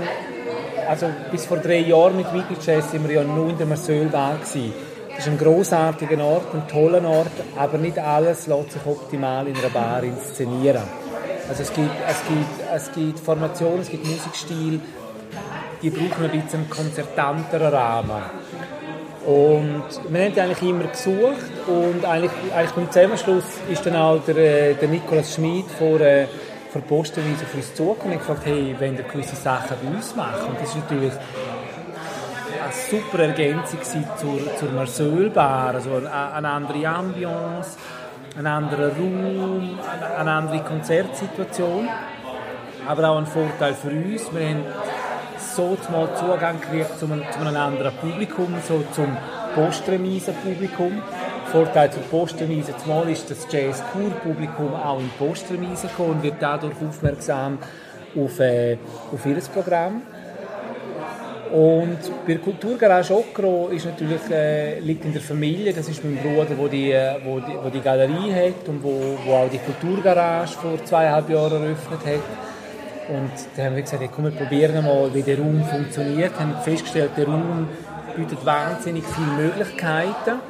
also 0.87 1.07
bis 1.31 1.47
vor 1.47 1.57
drei 1.57 1.79
Jahren 1.79 2.19
mit 2.19 2.27
Weekly 2.35 2.57
Jazz, 2.63 2.91
sind 2.91 3.09
wir 3.09 3.15
ja 3.15 3.25
nur 3.25 3.49
in 3.49 3.57
der 3.57 3.67
Marseille-Bar 3.67 4.35
gewesen. 4.35 4.75
Das 5.09 5.21
ist 5.21 5.33
ein 5.33 5.39
großartiger 5.39 6.23
Ort, 6.23 6.55
ein 6.55 6.69
toller 6.69 7.03
Ort, 7.09 7.33
aber 7.57 7.79
nicht 7.79 7.99
alles 7.99 8.47
lässt 8.47 8.73
sich 8.73 8.85
optimal 8.85 9.47
in 9.47 9.57
einer 9.57 9.71
Bar 9.71 10.03
inszenieren. 10.03 10.83
Also 11.49 11.63
es 11.63 11.73
gibt, 11.73 11.89
es 12.07 12.19
gibt, 12.29 12.75
es 12.75 12.93
gibt 12.93 13.19
Formationen, 13.21 13.81
es 13.81 13.89
gibt 13.89 14.05
Musikstil, 14.05 14.83
die 15.81 15.89
brauchen 15.89 16.25
ein 16.27 16.31
bisschen 16.31 16.61
einen 16.61 16.69
konzertanteren 16.69 17.73
Rahmen. 17.73 18.42
Und 19.27 19.85
wir 20.09 20.25
haben 20.25 20.39
eigentlich 20.39 20.63
immer 20.63 20.85
gesucht 20.85 21.69
und 21.69 22.05
eigentlich, 22.05 22.33
eigentlich 22.55 22.73
beim 22.73 22.91
Zusammenschluss 22.91 23.45
ist 23.71 23.87
dann 23.87 23.95
auch 23.95 24.21
der, 24.27 24.37
äh, 24.37 24.75
der 24.75 24.89
Nikolaus 24.89 25.35
Schmid 25.35 25.67
vor, 25.79 26.01
äh, 26.01 26.27
Postenweise 26.81 27.45
auf 27.45 27.55
uns 27.55 27.75
zugekommen 27.75 28.13
und 28.15 28.19
gefragt, 28.19 28.43
hey, 28.47 28.75
wenn 28.79 28.97
ihr 28.97 29.05
gewisse 29.05 29.37
Sachen 29.37 29.77
bei 29.83 29.95
uns 29.95 30.17
macht. 30.17 30.43
Und 30.49 30.59
das 30.61 30.71
ist 30.71 30.77
natürlich 30.77 31.13
eine 31.13 32.73
super 32.91 33.23
Ergänzung 33.23 33.79
zur, 33.83 34.57
zur 34.57 34.71
Marseille 34.71 35.31
Bar, 35.31 35.75
also 35.75 35.97
eine, 35.97 36.11
eine 36.11 36.49
andere 36.49 36.89
Ambiance, 36.89 37.77
ein 38.37 38.47
anderer 38.47 38.89
Raum, 38.89 39.79
eine, 39.93 40.17
eine 40.17 40.31
andere 40.33 40.61
Konzertsituation, 40.61 41.89
aber 42.89 43.11
auch 43.11 43.19
ein 43.19 43.27
Vorteil 43.27 43.75
für 43.75 43.91
uns. 43.91 44.33
Wir 44.33 44.49
haben 44.49 44.65
so 45.55 45.77
mal 45.91 46.09
Zugang 46.17 46.61
gekriegt 46.61 46.99
zu 46.99 47.07
einem, 47.07 47.23
zu 47.31 47.41
einem 47.41 47.57
anderen 47.57 47.95
Publikum, 47.97 48.55
so 48.67 48.83
zum 48.93 49.17
Postremise-Publikum. 49.55 51.03
Vorteil 51.51 51.91
zur 51.91 52.03
Postremise 52.05 52.75
zumal 52.79 53.11
ist, 53.11 53.31
dass 53.31 53.45
das 53.45 53.53
Jazz-Kur-Publikum 53.53 54.75
auch 54.75 54.99
in 54.99 55.05
die 55.05 55.25
Postremise 55.25 55.89
kommt 55.95 56.11
und 56.11 56.23
wird 56.23 56.37
dadurch 56.41 56.75
aufmerksam 56.89 57.59
auf, 58.17 58.41
äh, 58.41 58.79
auf 59.13 59.27
ihr 59.27 59.37
Programm. 59.53 60.03
Und 61.53 61.99
bei 62.27 62.33
der 62.33 62.39
Kulturgarage 62.39 63.13
Okro 63.15 63.69
ist 63.69 63.85
natürlich, 63.85 64.23
äh, 64.31 64.79
liegt 64.81 65.05
in 65.05 65.13
der 65.13 65.21
Familie, 65.21 65.75
das 65.75 65.87
ist 65.87 66.03
mein 66.03 66.17
Bruder, 66.17 66.47
der 66.47 66.69
die, 66.69 66.93
äh, 66.93 67.17
wo 67.23 67.41
die, 67.41 67.53
wo 67.63 67.69
die 67.69 67.81
Galerie 67.81 68.33
hat 68.33 68.67
und 68.69 68.83
wo, 68.83 69.19
wo 69.27 69.35
auch 69.35 69.51
die 69.51 69.59
Kulturgarage 69.59 70.55
vor 70.55 70.83
zweieinhalb 70.83 71.29
Jahren 71.29 71.63
eröffnet 71.63 72.01
hat. 72.07 72.52
Und 73.13 73.31
da 73.57 73.65
haben 73.65 73.77
wir 73.77 73.83
gesagt, 73.83 74.03
komm, 74.15 74.25
wir 74.25 74.31
probieren 74.31 74.83
mal, 74.87 75.13
wie 75.13 75.23
der 75.23 75.37
Raum 75.39 75.63
funktioniert. 75.65 76.33
Wir 76.33 76.41
haben 76.41 76.57
festgestellt, 76.65 77.11
der 77.15 77.27
Raum 77.27 77.69
bietet 78.17 78.45
wahnsinnig 78.47 79.05
viele 79.05 79.49
Möglichkeiten, 79.49 80.41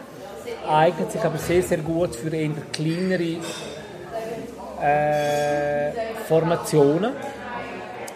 eignet 0.70 1.10
sich 1.10 1.22
aber 1.22 1.38
sehr, 1.38 1.62
sehr 1.62 1.78
gut 1.78 2.14
für 2.14 2.28
eher 2.28 2.50
kleinere 2.72 3.38
äh, 4.80 5.90
Formationen. 6.28 7.12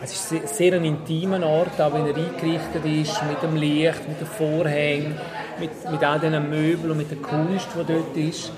Es 0.04 0.12
ist 0.12 0.28
sehr, 0.28 0.46
sehr 0.46 0.74
intimer 0.74 1.44
Ort, 1.44 1.80
auch 1.80 1.92
wenn 1.92 2.06
er 2.06 2.14
eingerichtet 2.14 2.84
ist, 2.84 3.20
mit 3.24 3.42
dem 3.42 3.56
Licht, 3.56 4.08
mit 4.08 4.20
den 4.20 4.28
Vorhängen, 4.28 5.18
mit, 5.58 5.90
mit 5.90 6.04
all 6.04 6.20
diesen 6.20 6.48
Möbeln 6.48 6.92
und 6.92 6.98
mit 6.98 7.10
der 7.10 7.18
Kunst, 7.18 7.66
die 7.74 7.92
dort 7.92 8.16
ist. 8.16 8.52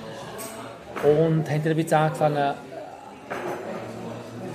Und 1.03 1.49
haben 1.49 1.65
dann 1.65 1.79
ein 1.79 1.93
angefangen, 1.95 2.55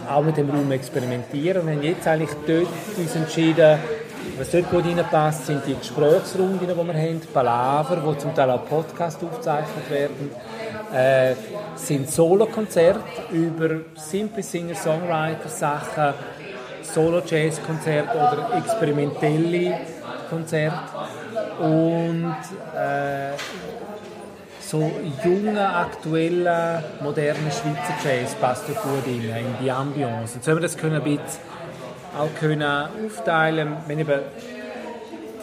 auch 0.09 0.23
mit 0.23 0.37
dem 0.37 0.49
Raum 0.49 0.71
experimentieren. 0.71 1.63
Und 1.63 1.69
haben 1.69 1.83
jetzt 1.83 2.07
eigentlich 2.07 2.31
dort 2.45 2.67
uns 2.97 3.15
entschieden, 3.15 3.79
was 4.37 4.51
dort 4.51 4.69
gut 4.71 4.85
reinpasst, 4.85 5.45
sind 5.47 5.61
die 5.67 5.75
Gesprächsrunden, 5.75 6.59
die 6.59 6.67
wir 6.67 6.93
haben, 6.93 7.21
Palaver, 7.33 8.03
wo 8.03 8.13
zum 8.13 8.33
Teil 8.33 8.49
auch 8.49 8.65
Podcasts 8.65 9.23
aufgezeichnet 9.23 9.89
werden, 9.89 10.31
äh, 10.93 11.35
sind 11.75 12.09
Solokonzerte 12.09 13.01
über 13.31 13.81
simple 13.95 14.41
Singer-Songwriter-Sachen, 14.41 16.13
Solo-Jazz-Konzerte 16.81 18.15
oder 18.15 18.57
experimentelle 18.57 19.79
Konzerte. 20.29 20.79
Und 21.59 22.35
äh, 22.75 23.33
so 24.73 24.91
junger, 25.23 25.75
aktueller, 25.85 26.83
moderner 26.99 27.51
Schweizer 27.51 27.95
Jazz 28.03 28.33
passt 28.33 28.63
da 28.67 28.73
gut 28.73 29.05
in, 29.05 29.29
in 29.29 29.55
die 29.61 29.69
Ambiance. 29.69 30.39
So 30.41 30.49
haben 30.49 30.57
wir 30.57 30.61
das 30.63 30.75
können 30.75 30.95
ein 30.95 31.03
bisschen 31.03 31.21
auch 32.17 32.33
können 32.39 32.63
aufteilen, 32.63 33.77
wenn 33.85 33.99
eben 33.99 34.19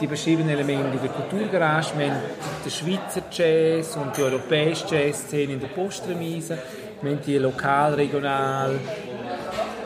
die 0.00 0.08
verschiedenen 0.08 0.48
Elemente 0.48 0.96
in 0.96 1.02
der 1.02 1.10
Kulturgarage, 1.12 1.92
wir 1.96 2.10
haben 2.10 2.20
den 2.64 2.72
Schweizer 2.72 3.22
Jazz 3.30 3.96
und 3.96 4.16
die 4.16 4.22
europäische 4.22 4.96
Jazzszene 4.96 5.52
in 5.52 5.60
der 5.60 5.68
Postremise, 5.68 6.58
wir 7.00 7.12
haben 7.12 7.20
die 7.24 7.38
lokal, 7.38 7.94
regional, 7.94 8.80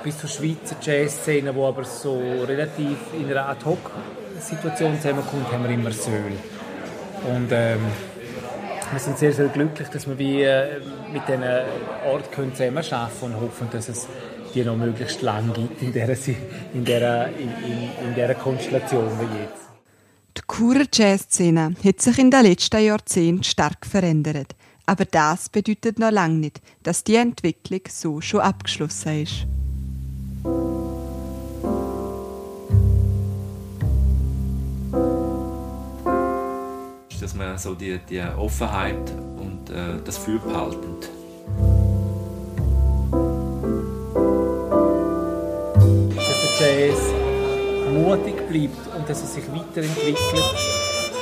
bis 0.03 0.19
zur 0.21 0.31
Schweizer 0.31 0.77
Jazzszene, 0.81 1.53
die 1.53 1.61
aber 1.61 1.85
so 1.85 2.19
relativ 2.49 2.97
in 3.13 3.31
einer 3.31 3.47
Ad-Hoc-Situation 3.51 4.97
zusammenkommt, 4.97 5.53
haben 5.53 5.65
wir 5.65 5.71
immer 5.71 5.93
Söhl. 5.93 6.33
Und 7.27 7.49
ähm, 7.53 7.81
wir 8.93 9.01
sind 9.01 9.19
sehr, 9.19 9.33
sehr 9.33 9.49
glücklich, 9.49 9.89
dass 9.89 10.07
wir 10.09 10.19
wie, 10.19 10.43
äh, 10.43 10.81
mit 11.13 11.27
diesen 11.27 11.43
Orten 12.07 12.55
zusammenarbeiten 12.55 13.21
können 13.21 13.35
und 13.35 13.41
hoffen, 13.41 13.69
dass 13.71 13.89
es 13.89 14.09
die 14.55 14.65
noch 14.65 14.77
möglichst 14.77 15.23
lang 15.23 15.53
gibt 15.53 15.83
in 15.83 15.93
dieser, 15.93 16.15
in 16.73 16.85
dieser, 16.85 17.29
in, 17.29 17.49
in, 17.65 18.09
in 18.09 18.15
dieser 18.15 18.35
Konstellation 18.35 19.11
wie 19.19 19.43
jetzt. 19.43 19.65
Die 20.37 20.43
Churer 20.47 20.87
Jazzszene 20.93 21.75
hat 21.85 22.01
sich 22.01 22.19
in 22.19 22.31
den 22.31 22.45
letzten 22.45 22.85
Jahrzehnten 22.85 23.45
stark 23.45 23.87
verändert. 23.87 24.55
Aber 24.87 25.05
das 25.05 25.49
bedeutet 25.49 25.99
noch 25.99 26.11
lange 26.11 26.35
nicht, 26.35 26.61
dass 26.83 27.05
die 27.05 27.17
Entwicklung 27.17 27.81
so 27.89 28.21
schon 28.21 28.41
abgeschlossen 28.41 29.23
ist. 29.23 29.47
Dass 37.25 37.35
man 37.35 37.57
so 37.57 37.75
die, 37.75 37.99
die 38.07 38.21
Offenheit 38.21 39.11
und 39.39 39.71
äh, 39.71 39.99
das 40.05 40.19
Feuer 40.19 40.41
behalten. 40.41 40.97
Dass 46.15 46.59
der 46.61 46.89
Jazz 46.89 46.99
mutig 47.95 48.47
bleibt 48.47 48.95
und 48.95 49.09
dass 49.09 49.23
er 49.23 49.27
sich 49.27 49.45
weiterentwickelt 49.51 50.19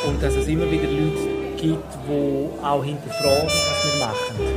und 0.09 0.21
dass 0.21 0.35
es 0.35 0.49
immer 0.49 0.69
wieder 0.69 0.91
Leute 0.91 1.57
gibt, 1.57 1.95
die 2.09 2.65
auch 2.65 2.85
hinterfragen, 2.85 3.47
was 3.47 3.95
wir 3.95 4.05
machen. 4.05 4.52